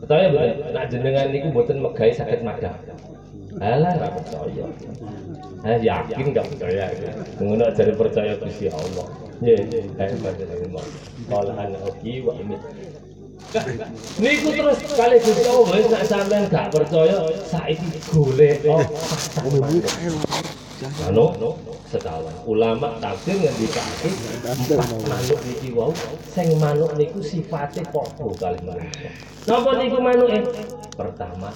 Percaya 0.00 0.26
betul. 0.32 0.72
Nek 0.72 0.84
jenengan 0.88 1.26
niku 1.28 1.46
mboten 1.52 1.78
megawe 1.84 2.12
saged 2.12 2.40
madah. 2.40 2.74
Alah 3.60 3.92
ra 4.00 4.08
percaya. 4.16 4.66
Ah 5.60 5.76
yakin 5.76 6.32
gak 6.32 6.48
percaya. 6.56 6.88
Ngono 7.36 7.68
jare 7.76 7.92
percaya 7.92 8.32
Gusti 8.40 8.72
Allah. 8.72 9.06
Ya, 9.44 9.56
kayak 9.96 10.20
panjenengan. 10.24 10.86
Qala 11.28 11.52
ana 11.56 11.78
uki 11.84 12.24
wa 12.24 12.32
ini. 12.40 12.56
Niku 14.20 14.48
terus 14.56 14.78
kali 14.96 15.16
Gusti 15.20 15.44
Allah 15.44 15.76
nek 15.84 16.04
sampean 16.08 16.44
gak 16.48 16.72
percaya 16.72 17.16
saiki 17.44 17.88
golek 18.08 18.64
oh 18.68 18.84
anu 20.80 21.36
sekawan 21.92 22.32
ulama 22.48 22.96
tafsir 23.04 23.36
ngendikake 23.36 24.08
empat 24.48 24.88
manuk 25.04 25.40
niki 25.44 25.68
wau 25.76 25.92
sing 26.32 26.56
manuk 26.56 26.88
niku 26.96 27.20
sifate 27.20 27.84
padha 27.92 28.24
kali 28.40 28.58
manusia. 28.64 29.12
Napa 29.44 29.76
niku 29.76 30.00
manuke? 30.00 30.40
Pertama 30.96 31.52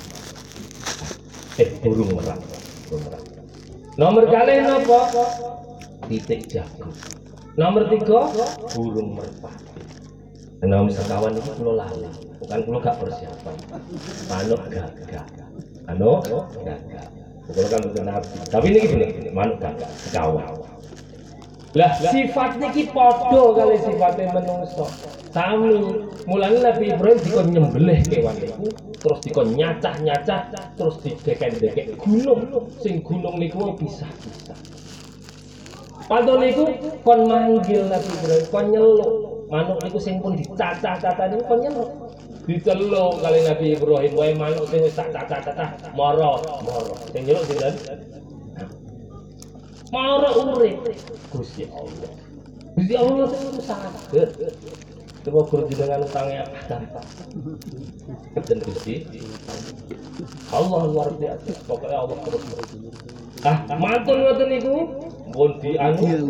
eh 1.57 1.69
burung 1.81 2.13
merak. 2.21 2.37
Burung 2.91 3.03
merak. 3.09 3.23
Nomor 3.97 4.25
kali 4.29 4.61
napa? 4.61 5.01
Titik 6.05 6.45
jago. 6.53 6.93
Nomor 7.57 7.89
tiga 7.89 8.29
burung 8.77 9.17
merpati. 9.17 9.81
Nomor 10.65 10.93
sekawan 10.93 11.37
itu 11.37 11.51
kulo 11.61 11.77
lali, 11.77 12.09
bukan 12.41 12.61
kulo 12.65 12.79
gak 12.81 12.97
persiapan. 12.97 13.57
Manuk 14.33 14.61
gagak, 14.73 15.29
manuk 15.85 16.25
gagak. 16.65 17.24
Kulo 17.45 17.69
kan 17.69 17.81
bukan 17.85 18.05
nabi, 18.09 18.29
tapi 18.49 18.67
ini 18.73 18.81
gini, 18.89 19.29
manuk 19.29 19.61
gagak, 19.61 19.93
sekawan. 20.01 20.49
Lah 21.75 21.93
sifat 22.01 22.57
niki 22.57 22.89
padha 22.89 23.43
kali 23.53 23.77
sifatnya 23.83 24.31
menungso. 24.33 24.87
Sami, 25.35 25.75
mulane 26.31 26.63
Nabi 26.63 26.95
Ibrahim 26.95 27.19
dikon 27.21 27.47
nyembelih 27.51 27.99
kewan 28.07 28.39
niku, 28.39 28.71
terus 29.03 29.19
dikon 29.27 29.59
nyacah-nyacah, 29.59 30.41
terus 30.79 30.97
didekek-dekek 31.03 31.99
gunung. 31.99 32.71
Sing 32.79 33.03
gunung 33.03 33.43
niku 33.43 33.75
pisah-pisah. 33.77 34.57
Padahal 36.07 36.47
niku 36.47 36.65
kon 37.03 37.27
manggil 37.27 37.91
Nabi 37.91 38.09
Ibrahim, 38.23 38.45
kon 38.55 38.67
nyeluk. 38.71 39.11
Manuk 39.51 39.83
niku 39.83 39.99
sing 39.99 40.23
pun 40.23 40.39
dicacah-cacah 40.39 41.27
niku 41.29 41.43
kon 41.45 41.61
nyeluk. 41.61 41.91
Diceluk 42.45 43.25
kali 43.25 43.41
Nabi 43.49 43.73
Ibrahim, 43.73 44.13
wae 44.21 44.33
manuk 44.37 44.69
sing 44.69 44.85
wis 44.85 44.93
tak 44.93 45.09
cacah-cacah, 45.17 45.97
moro, 45.97 46.45
moro. 46.61 46.93
Sing 47.09 47.25
nyeluk 47.25 47.45
sinten? 47.49 47.73
Moro 49.89 50.29
urip. 50.53 50.77
Gusti 51.33 51.65
Allah. 51.73 52.13
Gusti 52.77 52.95
Allah 53.01 53.27
itu 53.33 53.61
saged. 53.65 54.29
Coba 55.25 55.41
guru 55.49 55.65
jenengan 55.73 56.05
utangnya 56.05 56.45
gampang. 56.69 57.09
Keten 58.37 58.59
Gusti. 58.61 59.09
Allah 60.53 60.81
luar 60.85 61.09
biasa. 61.17 61.49
Pokoknya 61.65 61.97
Allah 61.97 62.19
terus. 62.29 62.45
Ah, 63.41 63.57
mantun 63.81 64.21
ngoten 64.21 64.49
niku. 64.53 64.75
Pun 65.33 65.51
di 65.65 65.81
anu 65.81 66.29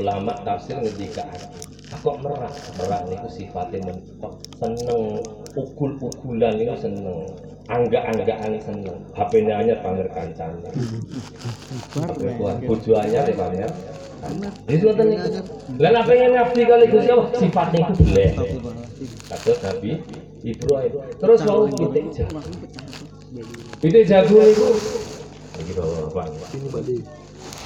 ulama 0.00 0.32
tafsir 0.48 0.80
ngendikake. 0.80 1.44
Kok 1.90 2.22
merak, 2.22 2.54
merak 2.78 3.02
niku 3.10 3.26
sifatnya 3.26 3.82
mentok 3.90 4.38
seneng 4.62 5.18
ukul-ukulan 5.58 6.54
niku 6.54 6.78
seneng. 6.78 7.26
Angga-anggaan 7.66 8.58
seneng. 8.62 8.98
HP-nya 9.14 9.58
hanya 9.58 9.74
pamer 9.82 10.06
kancane. 10.14 10.70
HP 11.98 12.18
kuat 12.38 12.62
bojo 12.62 12.94
anyar 12.94 13.26
ya 13.26 13.34
pamer. 13.34 13.70
Itu 14.70 14.86
ngoten 14.86 15.06
niku. 15.10 15.28
Lah 15.82 15.90
nek 15.90 16.04
pengen 16.06 16.30
ngabdi 16.38 16.62
kali 16.66 16.86
Gusti 16.90 17.10
Allah 17.10 17.28
sifatnya 17.34 17.78
iku 17.82 17.92
belek. 18.06 18.32
Kados 19.26 19.58
Nabi 19.62 19.90
Ibrahim. 20.46 20.92
Terus 21.18 21.40
wau 21.46 21.66
pitik 21.66 22.06
jago. 22.14 22.38
Pitik 23.82 24.04
jago 24.06 24.38
niku 24.38 24.68
iki 25.58 25.72
bawa 25.74 26.06
apa? 26.06 26.22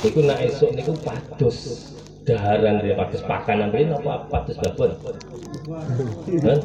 Iku 0.04 0.20
nak 0.24 0.38
esuk 0.44 0.70
niku 0.72 0.92
pados 1.00 1.92
daharan 2.24 2.80
dia 2.80 2.96
pados 2.96 3.22
pakanan 3.28 3.68
ini 3.76 3.92
apa 3.92 4.24
pados 4.32 4.56
babon? 4.60 4.90
Hah? 6.44 6.58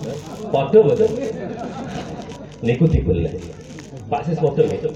Padha 0.51 0.77
mboten? 0.79 1.09
Niku 2.63 2.87
dibeleh. 2.87 3.35
Pak 4.07 4.21
Sis 4.27 4.39
padha 4.39 4.63
nggih. 4.63 4.91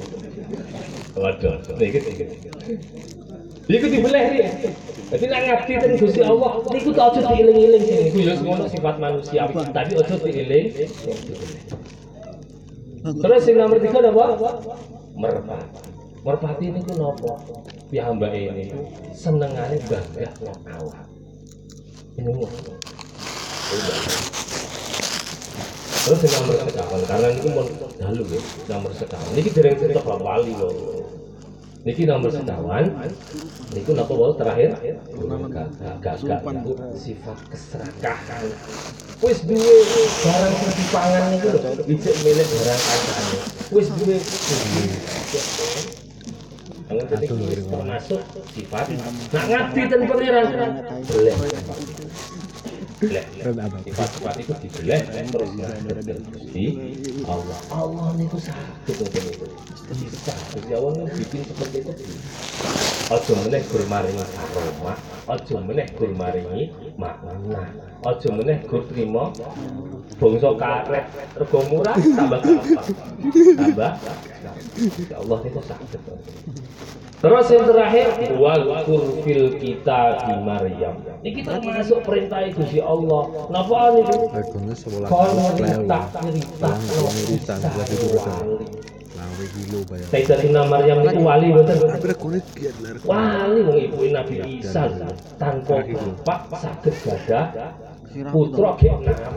Waduh, 1.19 1.55
niku 1.77 1.99
niku. 1.99 2.23
Niku 3.67 3.85
dibeleh 3.87 4.23
iki. 4.31 4.41
Jadi 5.13 5.25
nak 5.29 5.41
ngabdi 5.45 5.73
ten 5.77 5.91
Gusti 6.01 6.21
Allah, 6.25 6.51
niku 6.73 6.89
tak 6.89 7.13
aja 7.13 7.21
diiling-iling 7.31 7.83
sing 7.85 7.99
niku 8.09 8.19
ya 8.25 8.33
ngono 8.39 8.65
sifat 8.65 8.95
manusia, 8.97 9.45
tapi 9.51 9.93
aja 9.93 10.15
diiling. 10.25 10.65
Terus 13.03 13.43
yang 13.51 13.57
nomor 13.61 13.77
tiga 13.83 13.99
apa? 13.99 14.25
Merpati. 15.13 15.79
Merpati 16.23 16.65
ini 16.71 16.79
ku 16.81 16.95
nopo? 16.95 17.35
Piyambak 17.93 18.33
ini 18.33 18.73
senengane 19.13 19.77
bangga 19.85 20.25
wong 20.41 20.59
awam. 20.65 21.05
Ini. 22.17 22.33
Terus 26.01 26.19
yang 26.25 26.33
nomor 26.41 26.57
sekawan, 26.65 27.01
karena 27.05 27.27
ini 27.37 27.49
mau 27.53 27.69
dalu 28.01 28.23
ya, 28.33 28.41
nomor 28.73 28.91
sekawan. 28.97 29.29
Ini 29.37 29.45
dereng 29.53 29.77
cerita 29.77 30.01
Pak 30.01 30.17
Wali 30.25 30.57
loh. 30.57 31.05
Niki 31.85 32.09
nomor 32.09 32.33
sekawan, 32.33 32.97
niku 33.77 33.93
napa 33.93 34.13
wae 34.17 34.33
terakhir? 34.41 34.69
Gak 36.01 36.17
itu 36.17 36.73
sifat 36.97 37.37
keserakahan. 37.45 38.43
Wis 39.21 39.45
duwe 39.45 39.77
barang 40.25 40.53
sing 40.57 40.71
dipangan 40.81 41.23
niku 41.29 41.47
lho, 41.61 41.71
ijek 41.85 42.15
milik 42.25 42.47
barang 42.57 42.81
kancane. 42.89 43.37
Wis 43.69 43.87
duwe 44.01 44.17
Termasuk 47.01 48.21
sifat 48.53 48.85
nak 49.33 49.43
ngabdi 49.49 49.81
ten 49.89 50.01
pangeran 50.05 50.45
boleh. 51.09 51.33
Boleh. 53.03 53.25
Sifat-sifat 53.83 54.35
itu 54.39 54.53
dibeleh 54.63 55.01
terus 55.27 55.51
Allah. 57.27 57.59
Allah 57.73 58.07
niku 58.15 58.37
niku. 59.27 59.45
Bisa 59.91 60.33
Gusti 60.55 60.73
Allah 60.73 60.91
bikin 61.11 61.41
seperti 61.43 61.77
itu. 61.83 61.93
Aja 63.11 63.33
meneh 63.35 63.61
gur 63.67 63.83
maringi 63.91 64.23
aroma, 64.23 64.95
aja 65.27 65.55
meneh 65.59 65.87
gur 65.99 66.11
maringi 66.15 66.71
makna. 66.95 67.67
Aja 68.03 68.27
meneh 68.31 68.63
gur 68.63 68.87
trima 68.87 69.35
bangsa 70.19 70.49
karet 70.55 71.05
rego 71.35 71.59
murah 71.67 71.95
tambah 71.99 72.39
gampang. 72.39 72.87
Tambah 73.59 73.91
Ya 75.11 75.15
Allah 75.19 75.37
niku 75.43 75.61
sakit. 75.63 75.99
Terus 77.23 77.47
yang 77.55 77.65
terakhir 77.71 78.07
wal 78.35 78.83
fil 79.23 79.55
kita 79.55 79.99
di 80.27 80.33
Maryam. 80.43 80.95
Ini 81.23 81.29
kita 81.39 81.63
masuk 81.63 82.03
perintah 82.03 82.43
Gusti 82.51 82.83
Allah. 82.83 83.47
Napa 83.47 83.95
niku? 83.95 84.27
Regone 84.31 84.73
11 84.75 85.07
Kon 85.07 85.31
klewu. 85.31 85.47
cerita 85.55 85.99
cerita 87.87 88.35
Selawe 89.23 89.45
kilo 89.55 89.79
bayar. 89.87 90.07
Sayyidatina 90.11 90.61
Maryam 90.67 90.99
itu 91.07 91.19
wali 91.23 91.47
betul. 91.55 91.87
Akhirnya 91.87 92.15
kone 92.19 92.39
giat 92.59 92.75
lar. 92.83 92.95
Wali 93.07 93.59
wong 93.63 93.77
ibu 93.79 93.97
Nabi 94.11 94.35
Isa 94.59 94.83
tanpa 95.39 95.79
bapak 96.27 96.59
saged 96.59 96.95
gadah 97.07 97.71
putra 98.35 98.75
genap. 98.75 99.31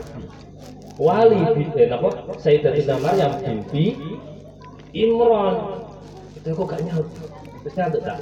Wali 0.99 1.39
bi- 1.55 1.71
eh 1.79 1.87
napa 1.87 2.09
Sayyidatina 2.35 2.99
Maryam 2.99 3.31
binti 3.39 3.95
Imran. 4.91 5.55
Itu 6.35 6.51
kok 6.51 6.67
gak 6.67 6.81
nyaut. 6.83 7.07
Terus 7.63 7.73
nyaut 7.79 7.95
tak? 8.03 8.17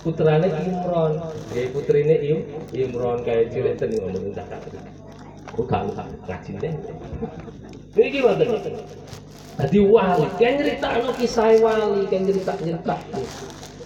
Putrane 0.00 0.48
Imran, 0.48 1.12
ya 1.52 1.62
putrine 1.76 2.16
Im 2.24 2.38
Imran 2.72 3.20
kayak 3.20 3.52
cilik 3.52 3.76
ten 3.76 3.92
ngomong 4.00 4.32
tak. 4.32 4.48
Kok 5.52 5.64
gak 5.68 5.92
ngaji 6.24 6.52
deh. 6.56 6.72
Iki 8.00 8.24
wonten. 8.24 8.48
Dadi 9.58 9.78
wali, 9.82 10.26
kan 10.38 10.52
nyeritakno 10.56 11.10
kisah 11.18 11.58
wali, 11.60 12.02
kan 12.08 12.20
cerita 12.24 12.52
cerita. 12.58 12.96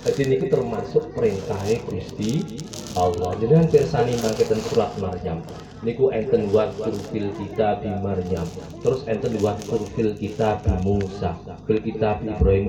Jadi 0.04 0.20
ini 0.28 0.36
termasuk 0.52 1.16
perintahnya 1.16 1.80
Gusti 1.88 2.44
Allah. 2.92 3.32
Jadi 3.40 3.52
kan 3.56 3.66
pirsani 3.72 4.12
mangketen 4.20 4.60
surat 4.60 4.92
Maryam. 5.00 5.40
Niku 5.80 6.12
enten 6.12 6.52
waktu 6.52 6.92
fil 7.08 7.32
kita 7.40 7.80
di 7.80 7.88
Maryam. 8.04 8.44
Terus 8.84 9.00
enten 9.08 9.32
waktu 9.40 9.76
fil 9.96 10.12
kita 10.12 10.60
di 10.60 10.72
Musa. 10.84 11.32
Fil 11.64 11.80
kita 11.80 12.20
di 12.20 12.36
Ibrahim. 12.36 12.64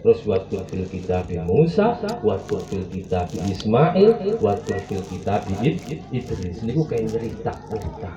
Terus 0.00 0.20
waktu 0.24 0.56
fil 0.68 0.84
kita 0.88 1.28
di 1.28 1.36
Musa. 1.44 1.92
Waktu 2.24 2.56
fil 2.72 2.84
kita 2.88 3.28
di 3.28 3.52
Ismail. 3.52 4.40
Waktu 4.40 4.72
fil 4.88 5.04
kita 5.04 5.44
di 5.44 5.54
Id- 5.60 6.08
Idris. 6.08 6.64
Niku 6.64 6.88
kayak 6.88 7.12
cerita 7.12 7.52
cerita. 7.68 8.10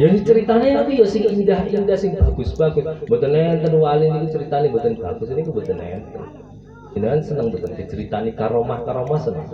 Ya 0.00 0.08
ini 0.08 0.24
ceritanya 0.24 0.80
tapi 0.80 0.96
ya 0.96 1.04
sing 1.04 1.28
indah 1.28 1.60
indah 1.68 1.92
sing 1.92 2.16
bagus 2.16 2.56
bagus. 2.56 2.88
Mboten 3.04 3.36
enten 3.36 3.76
wali 3.76 4.08
niku 4.08 4.32
ceritanya 4.32 4.72
mboten 4.72 4.96
bagus 4.96 5.28
niku 5.28 5.52
mboten 5.52 5.76
enten. 5.76 6.24
Jenengan 6.96 7.20
seneng 7.20 7.52
mboten 7.52 7.76
diceritani 7.76 8.32
karomah 8.32 8.80
karomah 8.88 9.20
seneng. 9.20 9.44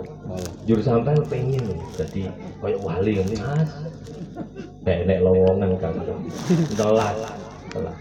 Jur 0.63 0.79
sampean 0.79 1.19
pengen 1.27 1.67
jadi 1.99 2.31
kayak 2.63 2.79
wali 2.79 3.19
ngene 3.19 3.35
Mas. 3.43 3.71
Kayak 4.87 5.11
nek 5.11 5.19
lowongan 5.19 5.75
kan. 5.83 5.93
Telat. 6.79 7.15
Telat. 7.75 7.95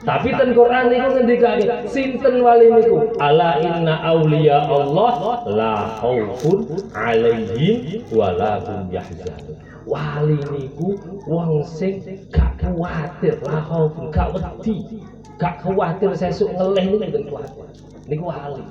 Tapi 0.00 0.32
ten 0.32 0.56
Quran 0.56 0.88
niku 0.88 1.08
ngendikake 1.12 1.68
sinten 1.84 2.40
wali 2.40 2.72
niku 2.72 3.12
ala 3.20 3.60
inna 3.60 4.00
auliya 4.00 4.64
Allah 4.64 5.44
la 5.44 5.74
khaufun 6.00 6.64
alaihim 6.96 8.00
wa 8.08 8.32
la 8.32 8.64
hum 8.64 8.88
yahzanun. 8.88 9.60
Wali 9.84 10.40
niku 10.56 10.96
wong 11.28 11.60
sing 11.68 12.00
gak 12.32 12.56
kuwatir 12.64 13.36
la 13.44 13.60
khaufun 13.60 14.08
gak 14.08 14.32
wedi. 14.32 15.04
Gak 15.36 15.60
kuwatir 15.60 16.16
sesuk 16.16 16.48
ngeleh 16.56 16.80
niku 16.88 16.96
mboten 17.04 17.22
kuwatir. 17.28 17.68
Niku 18.08 18.24
wali. 18.24 18.64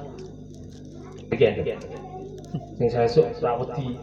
Iki. 1.30 1.78
Sing 2.82 2.90
sesuk 2.90 3.30
ra 3.38 3.54
wedi 3.54 4.02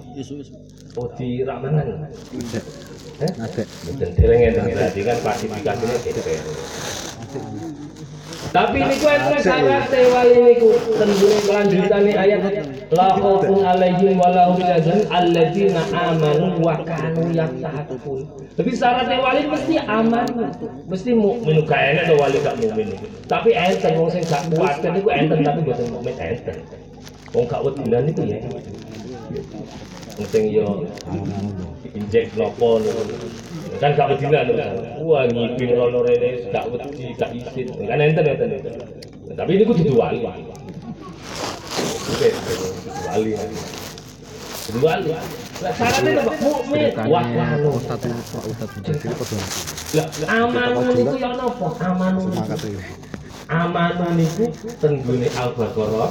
wedi 0.94 1.42
ra 1.42 1.58
mangan. 1.58 2.06
Eh? 3.18 3.32
Adek. 3.34 3.66
Mboten 3.66 4.10
dereng 4.14 4.40
enten 4.46 4.70
berarti 4.70 5.00
kan 5.02 5.18
klasifikasinya 5.26 5.96
beda. 6.06 6.34
Tapi 8.56 8.78
niku 8.78 9.06
enten 9.10 9.38
syaratnya 9.42 10.00
wali 10.12 10.36
niku 10.38 10.70
tenggune 10.96 11.38
kelanjutane 11.44 12.12
ayat 12.14 12.40
la 12.94 13.08
khaufun 13.18 13.60
alaihim 13.66 14.16
wa 14.16 14.32
la 14.32 14.48
hum 14.48 14.60
yahzanun 14.62 15.04
alladzina 15.12 15.82
amanu 15.92 16.56
wa 16.62 16.80
kanu 16.80 17.36
yattaqun. 17.36 18.22
Tapi 18.56 18.70
syaratnya 18.72 19.20
wali 19.20 19.44
mesti 19.50 19.74
aman, 19.82 20.26
mesti 20.88 21.10
mukmin 21.12 21.68
gak 21.68 21.80
enak 21.92 22.04
to 22.08 22.14
wali 22.16 22.38
gak 22.40 22.56
mukmin. 22.56 22.88
Tapi 23.28 23.50
enten 23.52 23.92
wong 23.98 24.08
sing 24.14 24.24
gak 24.24 24.48
kuwatir 24.48 24.90
niku 24.94 25.08
enten 25.12 25.38
tapi 25.44 25.60
mboten 25.60 25.86
mukmin 25.92 26.16
enten. 26.16 26.56
Wong 27.34 27.44
gak 27.50 27.60
wedinan 27.60 28.02
niku 28.08 28.22
ya. 28.24 28.40
Penting 30.16 30.48
yo. 30.52 30.84
Injek 31.92 32.32
nopo 32.36 32.80
kan 33.76 33.92
gak 33.92 34.08
wedinan 34.16 34.56
lho. 34.56 34.64
wah 35.04 35.28
ngipin 35.28 35.76
rono 35.76 36.00
rene 36.00 36.48
gak 36.48 36.64
wedi 36.72 37.12
gak 37.20 37.28
isin 37.36 37.68
kan 37.84 38.00
enten 38.00 38.24
enten 38.24 38.56
tapi 39.36 39.60
ini 39.60 39.68
kudu 39.68 39.92
wali 39.92 40.24
oke 40.24 40.40
wali 43.04 43.36
kudu 44.66 44.80
wali 44.80 45.12
syaratnya 45.56 46.20
apa? 46.20 46.36
Mukmin. 46.36 46.92
Wah 47.08 47.24
Pak 47.24 47.56
lah 49.96 50.12
Semangat 51.72 52.60
iki. 52.60 52.76
amanu 53.46 54.10
niku 54.18 54.50
tenggune 54.82 55.30
al-baqarah 55.32 56.10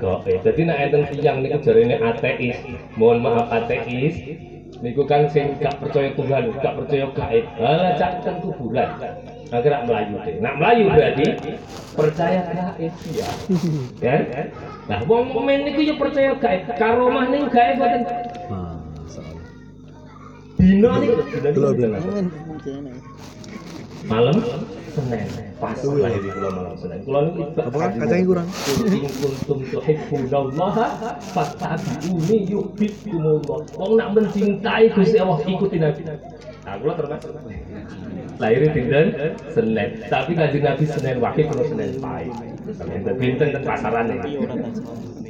gaib. 0.00 0.40
Dadi 0.44 0.62
nek 0.64 0.78
enten 0.88 1.02
tiyang 1.12 1.42
niku 1.42 1.58
jarene 1.64 1.96
ateis, 2.00 2.56
mohon 2.96 3.24
maaf 3.24 3.48
ateis, 3.48 4.16
niku 4.84 5.08
kan 5.08 5.28
sing 5.32 5.56
gak 5.60 5.80
percaya 5.80 6.12
Tuhan, 6.12 6.52
gak 6.60 6.74
percaya 6.76 7.06
gaib. 7.16 7.44
Lah 7.60 7.96
cak 7.96 8.24
ten 8.24 8.34
kuburan. 8.44 8.88
Akhirnya 9.46 9.86
melayu 9.86 10.18
deh. 10.26 10.34
Nak 10.42 10.54
melayu 10.58 10.84
berarti 10.90 11.26
percaya 11.94 12.40
gaib 12.50 12.94
ya. 13.14 13.28
Kan? 14.02 14.22
Nah, 14.90 14.98
wong 15.06 15.30
mukmin 15.30 15.62
niku 15.64 15.86
yo 15.86 15.94
percaya 15.94 16.34
gaib. 16.34 16.66
Karomah 16.74 17.30
niku 17.30 17.46
gaib 17.54 17.78
boten 17.78 18.02
dino 20.56 20.90
niku. 20.98 21.14
Malam 24.06 24.38
Senin. 24.96 25.28
Pas 25.60 25.76
lahir 25.76 26.20
di 26.24 26.30
kula 26.32 26.48
malam 26.56 26.72
Senin. 26.80 27.04
Kula 27.04 27.18
niku 27.28 27.42
Apa 27.52 27.76
kacangnya 27.76 28.24
kurang? 28.24 28.48
kuntum 29.20 29.58
tuhibbunallaha 29.68 30.86
fattabi'uni 31.36 32.36
yuhibbukumullah. 32.48 33.60
Wong 33.76 33.92
nak 34.00 34.08
mencintai 34.16 34.88
Gusti 34.96 35.20
Allah 35.20 35.38
ikuti 35.44 35.76
Nabi. 35.76 36.00
Nah, 36.64 36.74
kula 36.80 36.92
termasuk 36.96 37.30
lahir 38.38 38.68
dinten 38.72 39.06
Senin. 39.52 39.88
Tapi 40.08 40.32
kanjeng 40.36 40.64
Nabi 40.64 40.84
Senin 40.84 41.16
Wahid 41.20 41.44
kula 41.48 41.64
Senin 41.64 41.90
Pahit. 42.00 42.32
Senin 42.76 43.00
pinten 43.16 43.48
ten 43.54 43.62
pasaran 43.64 44.12
iki. 44.12 44.32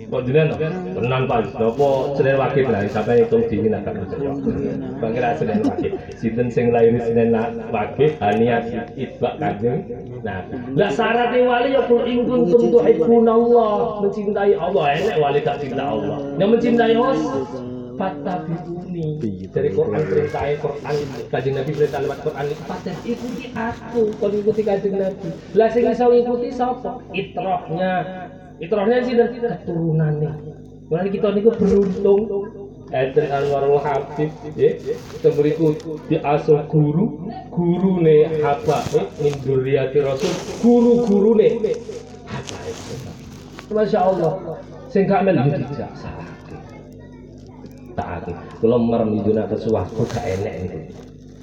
Kok 0.07 0.23
jenengan? 0.23 0.55
Tenan 0.95 1.23
Pak, 1.27 1.59
napa 1.59 1.89
Senin 2.15 2.37
Wahid 2.39 2.67
lah 2.71 2.81
sampai 2.91 3.27
hitung 3.27 3.43
dini 3.51 3.69
nak 3.71 3.87
percaya. 3.87 4.31
Bangkira 5.03 5.31
Senin 5.39 5.59
Wahid. 5.67 5.93
Sinten 6.19 6.49
sing 6.51 6.71
lahir 6.71 6.95
Senin 7.03 7.35
Wahid 7.75 8.11
hania 8.23 8.63
itbak 8.95 9.35
kanjeng. 9.43 9.83
Nah, 10.23 10.43
lah 10.75 10.91
syaratnya 10.91 11.47
wali 11.47 11.75
ya 11.75 11.83
kul 11.87 12.03
in 12.07 12.27
kuntum 12.27 12.75
tuhibbunallah, 12.75 14.03
mencintai 14.03 14.55
Allah. 14.59 14.85
Enak 14.99 15.17
wali 15.23 15.39
gak 15.43 15.59
cinta 15.63 15.85
Allah. 15.87 16.19
Yang 16.39 16.51
mencintai 16.59 16.95
Allah 16.99 17.66
Fattabi'uni 17.97 19.09
dari 19.49 19.69
Quran 19.73 20.03
perintah 20.05 20.45
Quran. 20.61 20.95
Kajian 21.33 21.55
Nabi 21.57 21.71
perintah 21.73 22.01
lewat 22.05 22.19
Quran. 22.23 22.45
Fatab 22.69 22.97
ikuti 23.09 23.45
aku. 23.57 24.03
Kalau 24.21 24.37
ikuti 24.37 24.63
kajian 24.63 25.01
Nabi. 25.01 25.29
Lah 25.57 25.69
sing 25.73 25.89
iso 25.89 26.07
ikuti 26.13 26.49
sapa? 26.53 27.01
Itrohnya. 27.17 27.93
Itrohnya 28.61 28.97
sih 29.05 29.17
dan 29.17 29.33
keturunannya. 29.33 30.33
Mulai 30.93 31.11
kita 31.11 31.33
niku 31.33 31.51
beruntung. 31.57 32.21
Enten 32.95 33.27
Anwarul 33.35 33.83
Habib 33.83 34.31
ya. 34.55 34.71
Kita 35.19 35.35
beriku 35.35 35.75
diasuh 36.07 36.69
guru 36.71 37.27
guru 37.51 37.99
ne 38.05 38.39
Habib 38.45 39.11
min 39.19 39.35
duriyati 39.43 39.99
Rasul 40.05 40.31
guru 40.63 41.03
guru 41.09 41.33
ne 41.35 41.49
Masya 43.67 43.99
Allah. 43.99 44.63
Sing 44.87 45.11
gak 45.11 45.27
melu 45.27 45.51
dijak 45.51 45.91
salah 45.99 46.36
taati. 47.97 48.33
Kalau 48.61 48.79
merem 48.79 49.17
itu 49.17 49.33
nak 49.33 49.51
sesuatu 49.51 50.05
gak 50.07 50.23
enak 50.23 50.55
itu. 50.69 50.79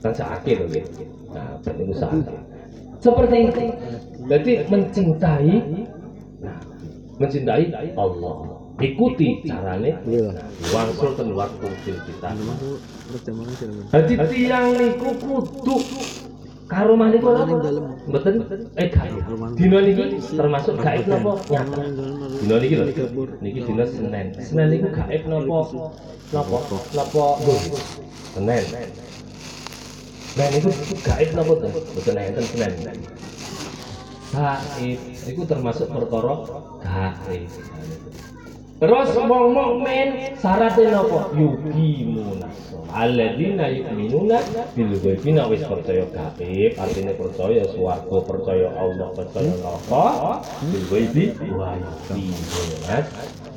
Kan 0.05 0.13
sakit 0.13 0.55
loh 0.61 0.69
gitu. 0.69 0.89
Nah, 1.33 1.57
berarti 1.65 1.81
itu 1.81 1.95
sakit. 1.97 2.25
Seperti 3.01 3.35
itu. 3.49 3.61
Jadi 4.23 4.51
mencintai, 4.71 5.55
nah, 6.39 6.59
mencintai 7.19 7.63
Allah. 7.97 8.37
Ikuti 8.81 9.45
carane. 9.45 9.93
Iya. 10.09 10.33
Wangsul 10.73 11.13
ten 11.13 11.29
waktu 11.37 11.67
kita. 11.85 12.29
Jadi 13.93 14.13
tiang 14.33 14.65
niku 14.73 15.09
kudu 15.21 15.77
karo 16.67 16.93
malih 16.95 17.19
kula 17.19 17.43
mboten? 18.07 18.35
Eh 18.79 18.87
gaib 18.87 19.23
dina 19.57 19.79
niki 19.83 20.03
termasuk 20.37 20.75
gaib 20.79 21.05
napa? 21.11 21.31
Nyata. 21.51 21.81
dina 22.41 22.55
niki 22.59 22.75
lho. 22.79 22.85
Niki 23.43 23.59
dina 23.67 23.85
Senin 23.87 24.27
Senin 24.39 24.67
niku 24.71 24.87
gaib 24.91 25.23
napa? 25.27 25.59
Napa? 26.33 26.57
Napa? 26.95 27.25
Senin 28.33 28.63
Nah 30.33 30.47
niku 30.49 30.69
gaib 31.03 31.29
napa 31.35 31.53
to 31.61 31.67
mboten 31.67 32.17
enten 32.17 32.45
Senin 32.47 32.73
gaib 34.33 34.99
niku 35.27 35.41
termasuk 35.45 35.87
perkara 35.91 36.35
gaib 36.81 37.49
Terus 38.83 39.15
wong 39.15 39.55
mukmin 39.55 40.35
syaratnya 40.35 40.99
napa? 40.99 41.31
Yuqimuna 41.31 42.51
alladzina 42.91 43.71
yu'minuna 43.71 44.43
bil 44.75 44.91
ghaibi 44.99 45.39
wis 45.39 45.63
percaya 45.63 46.03
gaib, 46.11 46.75
artinya 46.75 47.15
percaya 47.15 47.63
swarga, 47.71 48.17
percaya 48.27 48.67
Allah, 48.75 49.07
percaya 49.15 49.55
neraka, 49.55 50.43
bil 50.67 50.83
ghaibi 50.91 51.31
wa 51.55 51.79
yuqimuna 51.79 53.07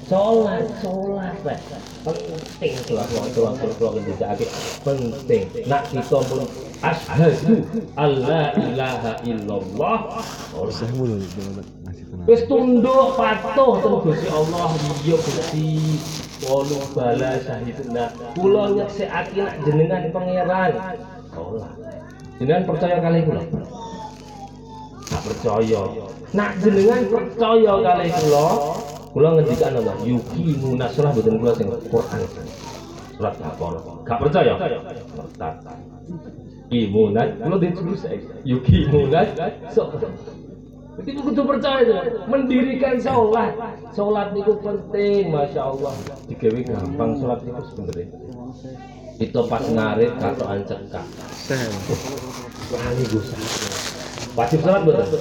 Sholat, 0.07 0.63
sholat, 0.79 1.35
Pak. 1.43 1.59
penting 2.07 2.79
sholat, 2.87 3.11
sholat, 3.11 3.31
sholat, 3.35 3.55
sholat, 3.59 3.75
sholat, 3.83 4.03
sholat, 4.15 4.39
penting. 4.87 5.43
Nak 5.67 5.83
kita 5.91 6.19
pun 6.31 6.47
ashadu 6.87 7.67
alla 7.99 8.55
ilaha 8.55 9.19
illallah. 9.27 10.23
Saya 10.71 10.95
mulu 10.95 11.19
Wis 12.27 12.43
tunduk 12.51 13.15
patuh 13.15 13.79
ten 13.79 13.95
Gusti 14.03 14.27
Allah 14.35 14.71
iya 15.07 15.15
Gusti. 15.15 15.79
Walu 16.43 16.79
bala 16.91 17.39
syahidna 17.39 18.11
kula 18.35 18.75
nyeksekake 18.75 19.41
nak 19.47 19.55
jenengan 19.63 20.03
pangeran. 20.11 20.73
Sholat. 21.31 21.73
Jenengan 22.43 22.63
percaya 22.67 22.97
kali 22.99 23.19
kula? 23.23 23.43
Tak 25.07 25.21
percaya. 25.23 25.83
Nak 26.35 26.51
jenengan 26.59 27.03
percaya 27.07 27.73
kali 27.79 28.07
kula? 28.11 28.47
Kula 29.15 29.29
ngendikan 29.39 29.79
apa? 29.79 29.93
Yuki 30.03 30.59
munasrah 30.59 31.11
boten 31.15 31.39
kula 31.39 31.53
sing 31.55 31.71
Quran. 31.71 32.21
Surat 33.17 33.35
Baqarah 33.39 33.83
gak 34.03 34.19
percaya? 34.19 34.55
Murtad 35.15 35.55
imunat 36.75 37.39
kula 37.39 37.57
ditulis 37.63 38.03
yuki 38.43 38.91
munat 38.91 39.31
sok 39.71 40.03
Jadi 40.97 41.11
kudu 41.13 41.43
percaya 41.45 41.85
itu, 41.85 41.97
mendirikan 42.25 42.97
sholat. 42.97 43.53
Sholat 43.93 44.33
itu 44.33 44.57
penting, 44.65 45.29
masya 45.29 45.69
Allah. 45.69 45.93
Digawe 46.25 46.61
gampang 46.65 47.11
sholat 47.21 47.41
itu 47.45 47.63
sebenarnya. 47.69 48.07
Itu 49.21 49.41
pas 49.49 49.65
ngarit 49.65 50.13
katoan 50.17 50.61
cekak. 50.65 51.05
Wani 52.73 53.05
gusa. 53.13 53.37
Wajib 54.37 54.59
sholat 54.65 54.83
betul. 54.89 55.21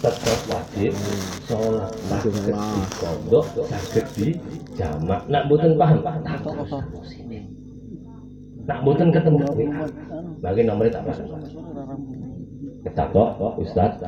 Tetap 0.00 0.38
wajib 0.48 0.92
sholat. 1.44 1.90
Wajib 2.08 2.32
Sakit 2.32 2.56
di 2.56 2.56
sholat. 2.56 2.88
pondok, 2.96 3.46
sakit 3.68 4.06
di 4.16 4.28
jamak. 4.76 5.20
Nak 5.28 5.42
buatan 5.52 5.76
paham? 5.76 5.98
Tak 6.00 6.40
Nak 8.64 8.78
buatan 8.88 9.08
ketemu. 9.12 9.38
Bagi 10.40 10.62
nomornya 10.64 10.96
tak 10.96 11.04
paham. 11.12 11.28
Kecatok, 12.80 13.60
Ustaz. 13.60 14.00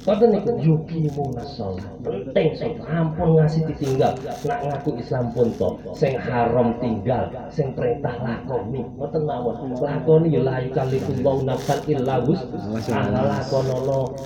Kata 0.00 0.24
niku 0.26 0.50
yuki 0.58 1.06
munasol. 1.12 1.76
Penting 2.02 2.48
sing 2.56 2.72
ampun 2.88 3.38
ngasih 3.38 3.62
ditinggal. 3.70 4.16
Nak 4.48 4.58
ngaku 4.66 4.96
Islam 4.98 5.30
pun 5.36 5.52
to 5.54 5.68
sing 5.92 6.16
haram 6.16 6.74
tinggal 6.80 7.28
sing 7.52 7.70
perintah 7.76 8.16
lakoni. 8.18 8.82
Mboten 8.96 9.22
mawon. 9.28 9.76
Lakoni 9.78 10.34
ya 10.34 10.40
la 10.42 10.58
yukalifullahu 10.64 11.44
nafsan 11.46 11.78
illa 11.86 12.18
wus'aha 12.24 13.22
lakonono 13.28 14.16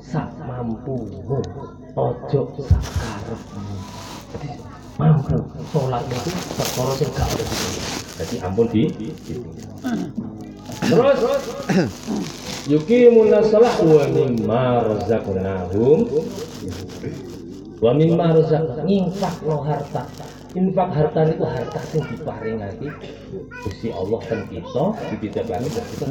sak 0.00 0.30
mampu. 0.46 0.94
Ojo 1.96 2.40
sak 2.62 2.84
karepmu 2.86 3.76
mampu 4.96 5.36
sholat 5.72 6.02
itu 6.08 6.30
perkara 6.56 6.92
sing 6.96 7.10
gak 7.12 7.28
ada 7.28 7.44
jadi 8.16 8.36
ampun 8.48 8.66
di 8.72 8.88
terus 10.88 11.20
yuqimuna 12.66 13.42
shalah 13.46 13.76
wa 13.82 14.04
mimma 14.10 14.64
razaqnahum. 14.84 15.98
Wa 17.78 17.90
mimma 17.94 18.26
razaqnahum. 18.34 18.86
Infak 18.90 19.36
no 19.46 19.62
harta. 19.62 20.02
Infak 20.56 20.88
harta 20.88 21.20
niku 21.28 21.44
harta 21.44 21.80
sing 21.92 22.00
diparingake 22.08 22.88
Gusti 23.60 23.92
Allah 23.92 24.24
ten 24.24 24.40
kita 24.48 24.84
dititipake 25.12 25.68
dan 25.68 25.84
kita 25.84 26.06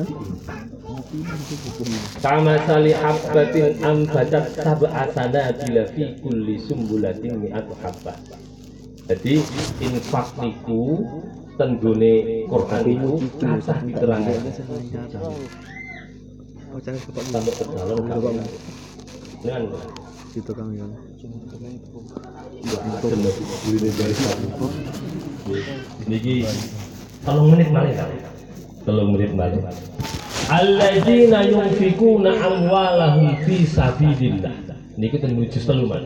Kama 2.22 2.54
sali 2.70 2.94
habbatin 2.94 3.74
ambatat 3.82 4.54
sab'a 4.54 5.10
sanabila 5.18 5.90
fi 5.98 6.14
kulli 6.22 6.62
sumbulatin 6.62 7.42
mi'atu 7.42 7.74
habbah. 7.82 8.14
Jadi 9.10 9.42
infak 9.82 10.38
niku 10.38 11.02
tenggone 11.58 12.46
Quran 12.46 12.82
niku 12.86 13.14
kathah 13.42 13.82
diterangke 13.82 14.36
Oh, 16.76 16.82
cara 16.84 17.00
bapak 17.08 17.24
sampai 17.32 17.54
ke 17.56 17.64
dalam 17.72 18.04
kami 18.04 18.36
dengan 19.40 19.64
itu 20.36 20.52
kang 20.52 20.76
yang. 20.76 20.92
niki. 26.12 26.44
Tolong 27.24 27.48
menit 27.56 27.72
malih 27.72 27.96
tolong 28.84 29.16
menit 29.16 29.32
malih 29.32 29.64
alladzina 30.52 31.48
yunfikuna 31.48 32.44
amwalahum 32.44 33.40
fi 33.48 33.64
sabilillah. 33.64 34.52
Niki 35.00 35.16
ten 35.24 35.32
juz 35.32 35.64
telu 35.64 35.88
Mas. 35.88 36.04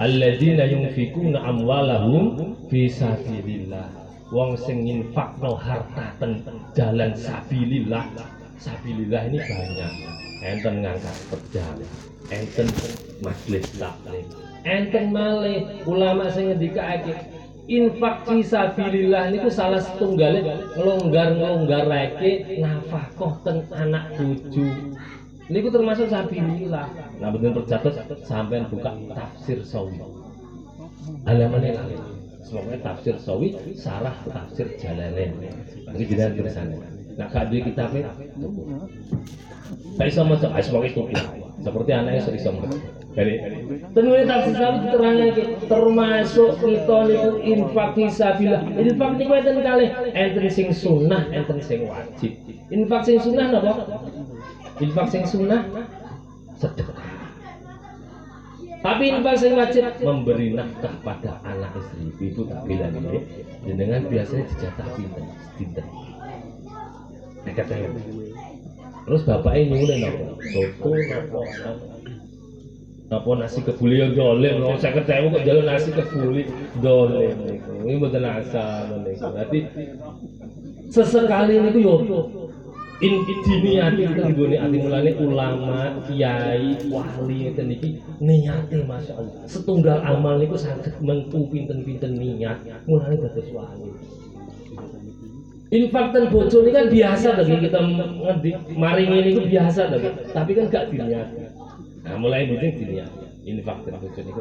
Alladzina 0.00 0.64
yunfikuna 0.64 1.44
amwalahum 1.44 2.56
fi 2.72 2.88
sabilillah. 2.88 3.84
Wong 4.32 4.56
sing 4.56 4.80
infakno 4.88 5.60
harta 5.60 6.16
ten 6.16 6.40
jalan 6.72 7.12
sabilillah 7.12 8.39
sabilillah 8.60 9.26
ini 9.32 9.38
banyak. 9.40 9.92
Enten 10.40 10.80
ngangkat 10.80 11.16
pedang 11.28 11.76
enten 12.32 12.66
majelis 13.20 13.66
taklim 13.76 14.24
enten 14.64 15.12
malih. 15.12 15.84
Ulama 15.84 16.32
sing 16.32 16.52
ngendikake 16.52 17.12
infak 17.68 18.24
fi 18.24 18.40
sabilillah 18.40 19.28
niku 19.30 19.52
salah 19.52 19.84
setunggalnya 19.84 20.72
ngelonggar 20.80 21.36
ngelonggarake 21.36 22.60
nafkah 22.60 23.34
ten 23.44 23.68
anak 23.74 24.16
cucu 24.16 24.96
niku 25.52 25.68
termasuk 25.68 26.08
sabilillah. 26.08 26.88
Nah 27.20 27.28
bener 27.36 27.60
tercatat 27.60 28.24
sampean 28.24 28.64
buka 28.72 28.96
tafsir 29.12 29.60
sawi. 29.60 30.00
Halamannya 31.28 31.76
kali 31.76 31.96
semoga 32.44 32.76
tafsir 32.80 33.16
sawi 33.20 33.52
sarah 33.76 34.16
tafsir 34.24 34.72
jalalain 34.80 35.36
ini 35.92 36.04
jenengan 36.06 36.32
tulisannya 36.38 36.99
nah 37.20 37.44
duwe 37.44 37.60
kitabnya 37.60 38.08
tuku 38.40 38.62
gak 40.00 40.08
iso 40.08 40.24
maca 40.24 40.48
ah 40.48 40.62
semoga 40.64 40.88
itu 40.88 41.02
seperti 41.60 41.90
anaknya 41.92 42.20
iso 42.24 42.32
iso 42.32 42.50
maca 42.56 42.78
jadi 43.10 43.34
tentunya 43.90 44.22
tafsir 44.22 44.54
sawi 44.54 44.76
diterangake 44.86 45.44
termasuk 45.66 46.50
kita 46.62 46.98
niku 47.10 47.30
infak 47.42 47.88
fisabilillah 47.98 48.62
infak 48.78 49.10
niku 49.18 49.32
enten 49.34 49.58
kalih? 49.66 49.90
Enten 50.14 50.46
sing 50.46 50.70
sunnah 50.70 51.26
enten 51.34 51.58
sing 51.58 51.90
wajib. 51.90 52.38
Infak 52.70 53.02
sing 53.02 53.18
sunnah 53.18 53.50
napa? 53.50 53.82
Infak 54.78 55.10
sing 55.10 55.26
sunnah? 55.26 55.66
Sedekah. 56.54 57.02
Tapi 58.80 59.04
infak 59.10 59.36
sing 59.42 59.58
wajib 59.58 59.90
memberi 60.06 60.54
nafkah 60.54 60.94
pada 61.02 61.42
anak 61.42 61.74
istri 61.82 62.30
ibu 62.30 62.46
tak 62.46 62.62
bilang 62.62 62.94
ini. 62.94 63.26
Dengan 63.74 64.06
biasanya 64.06 64.46
dijatah 64.54 64.88
pinten 65.58 65.86
Nekat 67.46 67.66
saya. 67.68 67.88
Terus 69.06 69.22
bapaknya 69.26 69.60
nyuwun 69.74 69.90
napa? 69.98 70.24
Soto 70.52 70.90
napa? 70.92 71.40
Napa 73.10 73.30
nasi 73.34 73.58
kebuli 73.66 73.98
yo 73.98 74.14
dolen, 74.14 74.62
wong 74.62 74.78
50.000 74.78 75.34
kok 75.34 75.42
jalan 75.42 75.66
nasi 75.66 75.90
kebuli 75.90 76.46
dolen. 76.78 77.34
Ini 77.82 77.98
asal 78.22 79.02
niku. 79.02 79.34
Dadi 79.34 79.58
sesekali 80.94 81.58
niku 81.58 81.78
yo 81.82 81.96
in 83.00 83.24
diniati 83.24 84.04
kita 84.04 84.28
nggone 84.30 84.56
ati 84.60 84.76
mulane 84.76 85.10
ulama, 85.24 86.04
kiai, 86.04 86.76
wali 86.92 87.48
ngeten 87.48 87.72
iki 87.72 87.98
niate 88.22 88.78
masyaallah. 88.86 89.42
Setunggal 89.48 90.04
amal 90.06 90.38
niku 90.38 90.54
saged 90.54 90.94
mengku 91.02 91.50
pinten-pinten 91.50 92.14
niat 92.14 92.62
mulane 92.86 93.18
dados 93.18 93.48
wali. 93.50 93.90
Infak 95.70 96.10
dan 96.10 96.34
bojo 96.34 96.66
ini 96.66 96.70
kan 96.74 96.90
biasa 96.90 97.38
lagi 97.38 97.54
kita 97.62 97.78
maring 98.74 99.10
ini 99.22 99.28
itu 99.38 99.42
biasa 99.46 99.86
lagi, 99.86 100.10
tapi 100.34 100.50
kan 100.58 100.66
gak 100.66 100.90
diniat. 100.90 101.30
Nah 102.02 102.14
mulai 102.18 102.50
mungkin 102.50 102.74
diniat. 102.74 103.10
Infak 103.46 103.86
dan 103.86 104.02
bojo 104.02 104.18
ini 104.18 104.32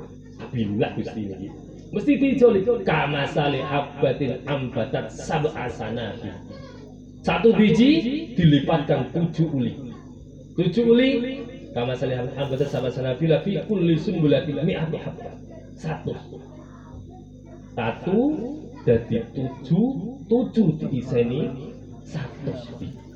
billah 0.50 0.92
gusti 0.98 1.22
ini. 1.30 1.48
Mesti 1.90 2.12
dijoli 2.22 2.66
kama 2.86 3.30
sali 3.30 3.62
abbatin 3.62 4.42
ambatat 4.46 5.10
sab'a 5.10 5.70
sanati. 5.70 6.30
Satu 7.22 7.54
biji 7.54 7.90
dilipatkan 8.34 9.14
tujuh 9.14 9.50
uli. 9.54 9.74
Tujuh 10.58 10.86
uli 10.86 11.10
kama 11.78 11.94
salihan 11.94 12.26
anggota 12.34 12.66
sama 12.66 12.90
sanabila 12.90 13.42
fi 13.46 13.62
kulli 13.70 13.98
sumbulatin 14.02 14.66
mi'atu 14.66 14.98
habbah. 14.98 15.34
Satu. 15.78 16.14
Satu 17.78 18.18
jadi 18.88 19.28
tujuh, 19.36 19.88
tujuh 20.30 20.68
diiseni 20.80 21.42
satu 22.08 22.52
biji. 22.80 23.10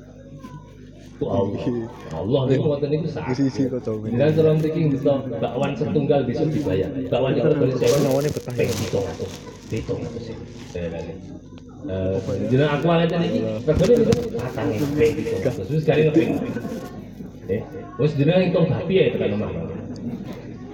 Itu 1.14 1.26
Allah. 1.30 1.62
Allah 2.10 2.40
itu 2.50 2.66
ngoten 2.66 2.88
niku 2.90 3.06
sak. 3.06 3.30
Kok. 3.30 3.86
Dan 4.18 4.28
kalau 4.34 4.52
mriki 4.58 4.80
bisa 4.90 5.12
bakwan 5.38 5.72
setunggal 5.78 6.26
besok 6.26 6.50
dibayar. 6.50 6.90
Bakwan 7.06 7.38
itu 7.38 7.48
dari 7.54 7.74
sewa 7.78 7.98
Nawane 8.02 8.28
betah 8.34 8.54
itu 8.58 8.74
itu 8.82 9.00
itu. 9.70 9.94
Saya 10.74 10.88
lagi. 10.90 11.14
Eh, 11.84 12.16
jadi 12.48 12.64
aku 12.64 12.86
aja 12.88 13.16
iki 13.20 13.40
regane 13.44 13.92
itu 13.94 14.12
patang 14.40 14.68
peng 14.96 15.14
itu. 15.14 15.36
Terus 15.38 15.80
sekali 15.86 16.00
ngepeng. 16.10 16.30
Eh, 17.46 17.60
terus 18.00 18.12
jenengan 18.18 18.42
hitung 18.50 18.66
babi 18.66 18.94
ya 18.98 19.04
tekan 19.14 19.36
omah. 19.38 19.50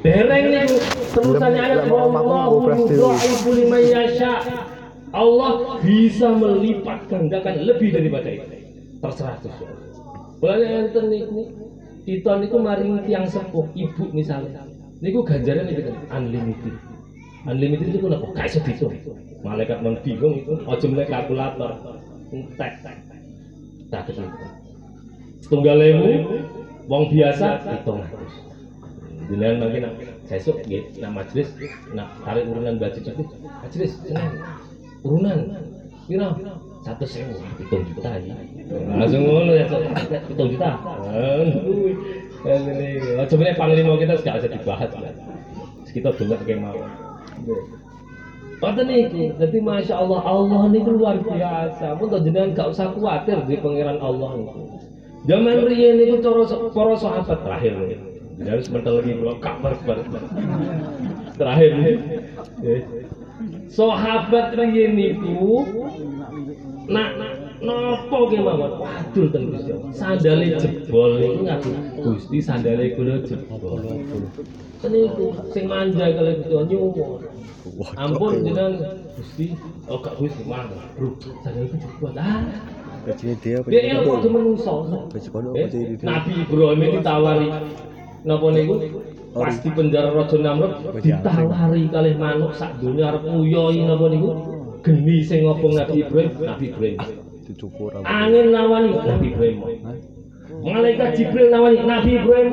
Dereng 0.01 0.45
niku 0.49 0.77
terusannya 1.13 1.61
ayat 1.61 1.85
wallahu 1.93 2.65
dewe. 2.89 2.97
yudha'ifu 2.97 3.51
liman 3.53 3.83
yasha. 3.85 4.33
Allah 5.11 5.83
bisa 5.83 6.31
melipat 6.31 7.11
gandakan 7.11 7.67
lebih 7.67 7.91
daripada 7.91 8.29
itu. 8.31 8.47
Terserah 9.03 9.37
Allah. 9.43 9.71
Mulane 10.41 10.67
enten 10.87 11.05
niku 11.11 11.41
kita 12.07 12.33
niku 12.41 12.57
maring 12.63 13.05
tiang 13.05 13.27
sepuh 13.27 13.67
ibu 13.75 14.05
misalnya. 14.15 14.65
Niku 15.01 15.25
ganjaran 15.27 15.67
itu 15.69 15.83
kan 15.89 15.97
unlimited. 16.21 16.75
Unlimited 17.49 17.87
itu 17.91 17.99
kenapa? 18.05 18.27
Iso 18.45 18.59
dihitung. 18.63 18.95
Malaikat 19.41 19.81
bingung 20.05 20.35
itu 20.37 20.53
aja 20.69 20.87
mulai 20.87 21.09
kalkulator. 21.09 21.73
Entek. 22.31 22.73
Tak 23.91 24.03
ketemu. 24.07 24.31
Setunggal 25.41 25.83
ewu, 25.83 26.11
wong 26.87 27.11
biasa 27.11 27.59
hitung 27.67 28.07
atus. 28.07 28.35
Jenengan 29.27 29.57
mungkin 29.67 29.81
nak 29.87 29.95
sesuk 30.27 30.63
nggih 30.67 30.83
nak 31.03 31.11
majelis 31.23 31.49
nak 31.95 32.09
tarik 32.23 32.47
urunan 32.47 32.79
baju 32.79 32.99
cukup. 33.03 33.27
Majelis 33.67 33.93
seneng. 34.05 34.31
Urunan 35.01 35.39
piro? 36.05 36.29
Satu 36.81 37.05
sewu, 37.05 37.37
hitung 37.61 37.85
juta 37.93 38.17
ya. 38.17 38.33
Langsung 38.97 39.29
ngono 39.29 39.53
ya, 39.53 39.69
hitung 40.33 40.49
juta. 40.49 40.81
Coba 43.29 43.43
nih 43.45 43.57
panglima 43.61 44.01
kita 44.01 44.17
gak 44.25 44.41
usah 44.41 44.49
dibahas 44.49 44.89
lah. 44.97 45.13
Kita 45.93 46.09
dengar 46.17 46.41
kayak 46.49 46.65
mau. 46.65 46.81
Kata 48.61 48.81
niku, 48.85 49.37
jadi 49.37 49.59
masya 49.61 49.95
Allah 50.01 50.21
Allah 50.25 50.61
ini 50.73 50.81
luar 50.85 51.21
biasa. 51.21 52.01
Pun 52.01 52.17
jenengan 52.25 52.57
gak 52.57 52.73
usah 52.73 52.97
khawatir 52.97 53.45
di 53.45 53.61
pangeran 53.61 54.01
Allah 54.01 54.41
niku. 54.41 54.81
Zaman 55.29 55.69
riyen 55.69 56.01
niku 56.01 56.25
cara 56.25 56.49
para 56.73 56.97
sahabat 56.97 57.39
terakhir 57.45 57.77
nih. 57.77 58.01
Jadi 58.41 58.49
harus 58.57 58.73
mental 58.73 59.05
lagi 59.05 59.13
kalau 59.21 59.37
kabar. 59.37 59.73
Terakhir 61.37 61.71
nih. 61.77 61.97
Sahabat 63.71 64.59
riyen 64.59 64.99
niku 64.99 65.63
nak 66.91 67.15
nopo 67.63 68.27
ge 68.27 68.43
mawon 68.43 68.83
wadul 68.83 69.31
ten 69.31 69.47
Gusti. 69.47 69.71
Sandale 69.95 70.59
jebol 70.59 71.23
niku 71.23 71.47
ngaku 71.47 71.71
Gusti 72.03 72.43
sandale 72.43 72.99
kula 72.99 73.23
jebol. 73.23 73.79
Niku 74.83 75.27
sing 75.55 75.71
manja 75.71 76.11
Gusti 76.11 76.51
nyuwun. 76.51 77.23
Ampun 77.95 78.43
jenengan 78.43 78.75
Gusti, 79.15 79.55
oh 79.87 80.03
gak 80.03 80.19
Gusti 80.19 80.43
mana? 80.51 80.75
Bro, 80.99 81.15
sandale 81.47 81.71
jebol. 81.71 82.11
Ah, 82.19 82.43
dia 83.07 83.55
apa? 83.63 83.69
dia 83.71 83.81
ilmu 83.97 84.19
menungso. 84.35 84.75
Eh? 85.55 85.67
Nabi 86.03 86.33
Ibrahim 86.43 86.83
ditawari 86.99 87.49
napa 88.27 88.47
niku 88.51 88.75
pas 89.31 89.55
di 89.63 89.71
penjara 89.71 90.11
Raja 90.11 90.37
Namrud 90.43 90.73
ditawari 90.99 91.87
kalih 91.91 92.15
manuk 92.19 92.53
sak 92.59 92.83
donya 92.83 93.15
arep 93.15 93.23
nguyohi 93.31 93.87
napa 93.87 94.07
niku? 94.11 94.31
Geni 94.81 95.21
sing 95.21 95.45
ngobong 95.45 95.77
Nabi 95.77 96.03
Ibrahim? 96.03 96.31
Nabi 96.41 96.65
Ibrahim. 96.73 96.97
Angin 98.07 98.47
nawani 98.55 98.91
Nabi 98.97 99.27
Ibrahim. 99.35 99.59
Malaikat 100.61 101.09
Jibril 101.15 101.47
nawani 101.53 101.79
Nabi 101.85 102.11
Ibrahim. 102.17 102.49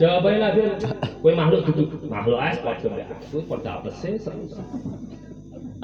Jawabannya 0.00 0.38
Nabi 0.40 0.60
kowe 1.20 1.32
makhluk 1.36 1.60
duduk. 1.68 1.88
Makhluk 2.08 2.40
es 2.40 2.56
padha 2.64 2.88
mbek 2.88 3.06
aku 3.12 3.38
padha 3.44 3.70
apese 3.80 4.16
seru 4.16 4.48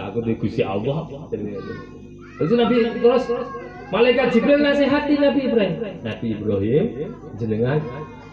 aku 0.01 0.19
di 0.25 0.33
Gusti 0.41 0.63
Allah. 0.65 1.05
Terus 1.31 2.53
Nabi 2.57 2.75
terus. 3.01 3.25
Malaikat 3.87 4.35
Jibril 4.35 4.61
nasihati 4.67 5.15
Nabi 5.21 5.41
Ibrahim. 5.47 5.75
Nabi 6.03 6.27
Ibrahim 6.35 6.85
jenengan 7.39 7.79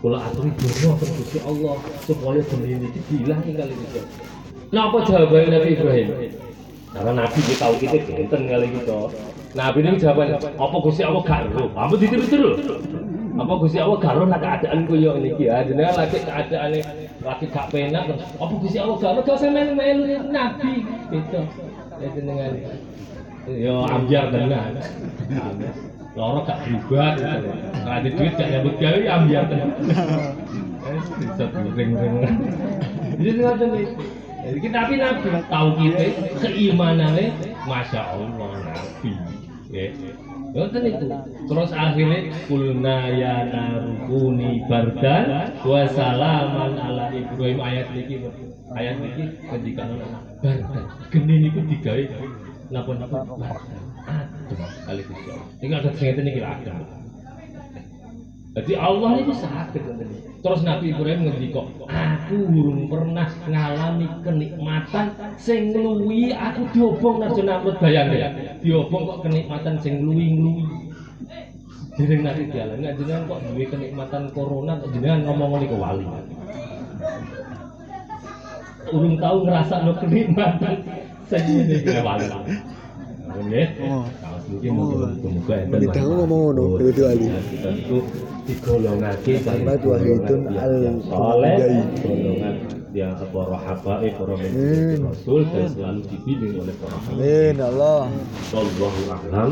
kula 0.04 0.20
aturi 0.20 0.52
donga 0.60 1.00
ke 1.00 1.06
Gusti 1.16 1.40
Allah 1.48 1.80
supaya 2.04 2.44
benih 2.52 2.92
iki 2.92 3.00
diilang 3.08 3.40
kali 3.40 3.72
gitu. 3.72 4.04
Napa 4.76 5.00
jawabannya 5.08 5.48
Nabi 5.56 5.70
Ibrahim? 5.80 6.08
Karena 6.92 7.12
Nabi 7.24 7.40
kita 7.40 7.56
tahu 7.64 7.74
kita 7.80 7.98
genten 8.04 8.42
kali 8.52 8.68
gitu. 8.76 9.00
Nabi 9.56 9.80
ini 9.80 9.96
jawaban 9.96 10.36
apa 10.36 10.76
Gusti 10.84 11.08
Allah 11.08 11.24
gak 11.24 11.48
ero? 11.48 11.72
Apa 11.72 11.96
ditiru-tiru? 11.96 12.52
Apa 13.40 13.54
Gusti 13.64 13.80
Allah 13.80 13.98
gak 14.04 14.12
ero 14.12 14.24
nak 14.28 14.44
keadaan 14.44 14.80
koyo 14.92 15.16
niki 15.24 15.48
ya? 15.48 15.64
Jenengan 15.64 15.96
lagi 15.96 16.20
keadaane 16.20 16.80
lagi 17.24 17.46
gak 17.48 17.68
penak 17.72 18.04
terus 18.12 18.28
apa 18.28 18.54
Gusti 18.60 18.78
Allah 18.84 18.96
gak 19.00 19.12
ero? 19.16 19.22
Gak 19.24 19.36
usah 19.40 19.50
melu-melu 19.56 20.04
Nabi 20.28 20.74
gitu. 21.16 21.40
Ya 22.04 22.08
jenengan 22.12 22.52
Yo 23.48 23.88
ambiar 23.88 24.36
tenan. 24.36 24.84
Loro 26.14 26.46
gak 26.46 26.62
berubah 26.70 27.18
gitu. 27.18 27.50
Kalau 27.74 27.90
ada 27.90 28.10
duit 28.10 28.34
gak 28.38 28.50
nyambut 28.54 28.76
gawe 28.78 28.98
ya 29.02 29.12
ambiar 29.18 29.44
tenan. 29.50 29.70
Eh, 30.84 31.00
bisa 31.18 31.46
ring-ring. 31.74 31.94
Jadi 33.18 33.40
ngoten 33.42 33.70
nih. 33.74 33.88
Jadi 34.44 34.68
nabi 34.70 34.94
nabi 35.00 35.28
tahu 35.48 35.70
kita 35.80 36.04
keimanannya, 36.44 37.34
masya 37.66 38.14
Allah 38.14 38.52
nabi. 38.62 39.12
Ya. 39.74 39.90
Ngoten 40.54 40.86
itu. 40.86 41.06
Terus 41.50 41.72
akhirnya 41.74 42.20
kulna 42.46 43.10
ya 43.10 43.50
narukuni 43.50 44.62
bardan 44.70 45.50
wa 45.66 45.82
salaman 45.90 46.78
ala 46.78 47.10
Ibrahim 47.10 47.58
ayat 47.58 47.90
niki 47.90 48.22
ayat 48.78 49.02
niki 49.02 49.24
ketika 49.50 49.82
bardan 50.46 50.86
geni 51.10 51.50
niku 51.50 51.66
digawe 51.66 52.04
napa 52.70 52.92
napa 53.02 53.18
bardan. 53.26 53.93
Gusti 54.56 55.30
Allah. 55.30 55.48
Iki 55.62 55.74
ada 55.74 55.90
sing 55.94 56.06
ngeten 56.10 56.30
iki 56.30 56.40
lah 56.42 56.52
adem. 56.58 56.78
Jadi 58.54 58.74
Allah 58.78 59.12
itu 59.18 59.34
sakit. 59.34 59.82
Terus 60.46 60.62
Nabi 60.62 60.94
Ibrahim 60.94 61.26
ngendika, 61.26 61.64
aku 61.90 62.38
urung 62.54 62.86
pernah 62.86 63.26
ngalami 63.50 64.06
kenikmatan 64.22 65.06
sing 65.42 65.74
ngluwi 65.74 66.36
aku 66.38 66.62
diobong 66.70 67.24
nang 67.24 67.34
Namrud 67.34 67.82
bayang 67.82 68.14
ya. 68.14 68.30
Diobong 68.62 69.10
kok 69.10 69.20
kenikmatan 69.26 69.82
sing 69.82 70.06
ngluwi-ngluwi. 70.06 70.66
Jeneng 71.94 72.22
Nabi 72.26 72.50
Jalan, 72.50 72.78
nggak 72.82 72.96
jenengan 72.98 73.30
kok 73.30 73.42
duwe 73.46 73.66
kenikmatan 73.70 74.24
corona 74.34 74.82
kok 74.82 74.90
jenengan 74.98 75.20
ngomong 75.30 75.62
niku 75.62 75.78
wali. 75.78 76.06
Urung 78.94 79.16
tahu 79.18 79.38
ngerasa 79.50 79.76
no 79.82 79.98
kenikmatan 79.98 80.76
sing 81.26 81.42
ngene 81.42 82.02
wali. 82.06 82.28
Nggih. 83.34 83.68
Oh. 84.44 85.08
Tahu 85.94 86.12
ngomong 86.20 86.42
ngono, 86.52 86.64
dhewe 86.78 86.92
wali. 87.08 87.28
itu 87.74 87.98
digolongake 88.44 89.40
Ahmad 89.48 89.80
Wahidun 89.82 90.42
al- 90.52 91.00
soleh 91.08 91.56
Al-Hudai. 91.56 91.76
golongan 92.04 92.56
yang 92.94 93.16
para 93.18 93.58
habaib 93.58 94.14
para 94.20 94.34
rasul 94.38 95.42
dan 95.50 95.66
selalu 95.72 96.02
dibimbing 96.12 96.54
oleh 96.62 96.76
para 96.78 96.96
habaib 97.02 97.18
Amin 97.24 97.58
Allah. 97.58 98.02
Wallahu 98.54 99.02
a'lam 99.10 99.52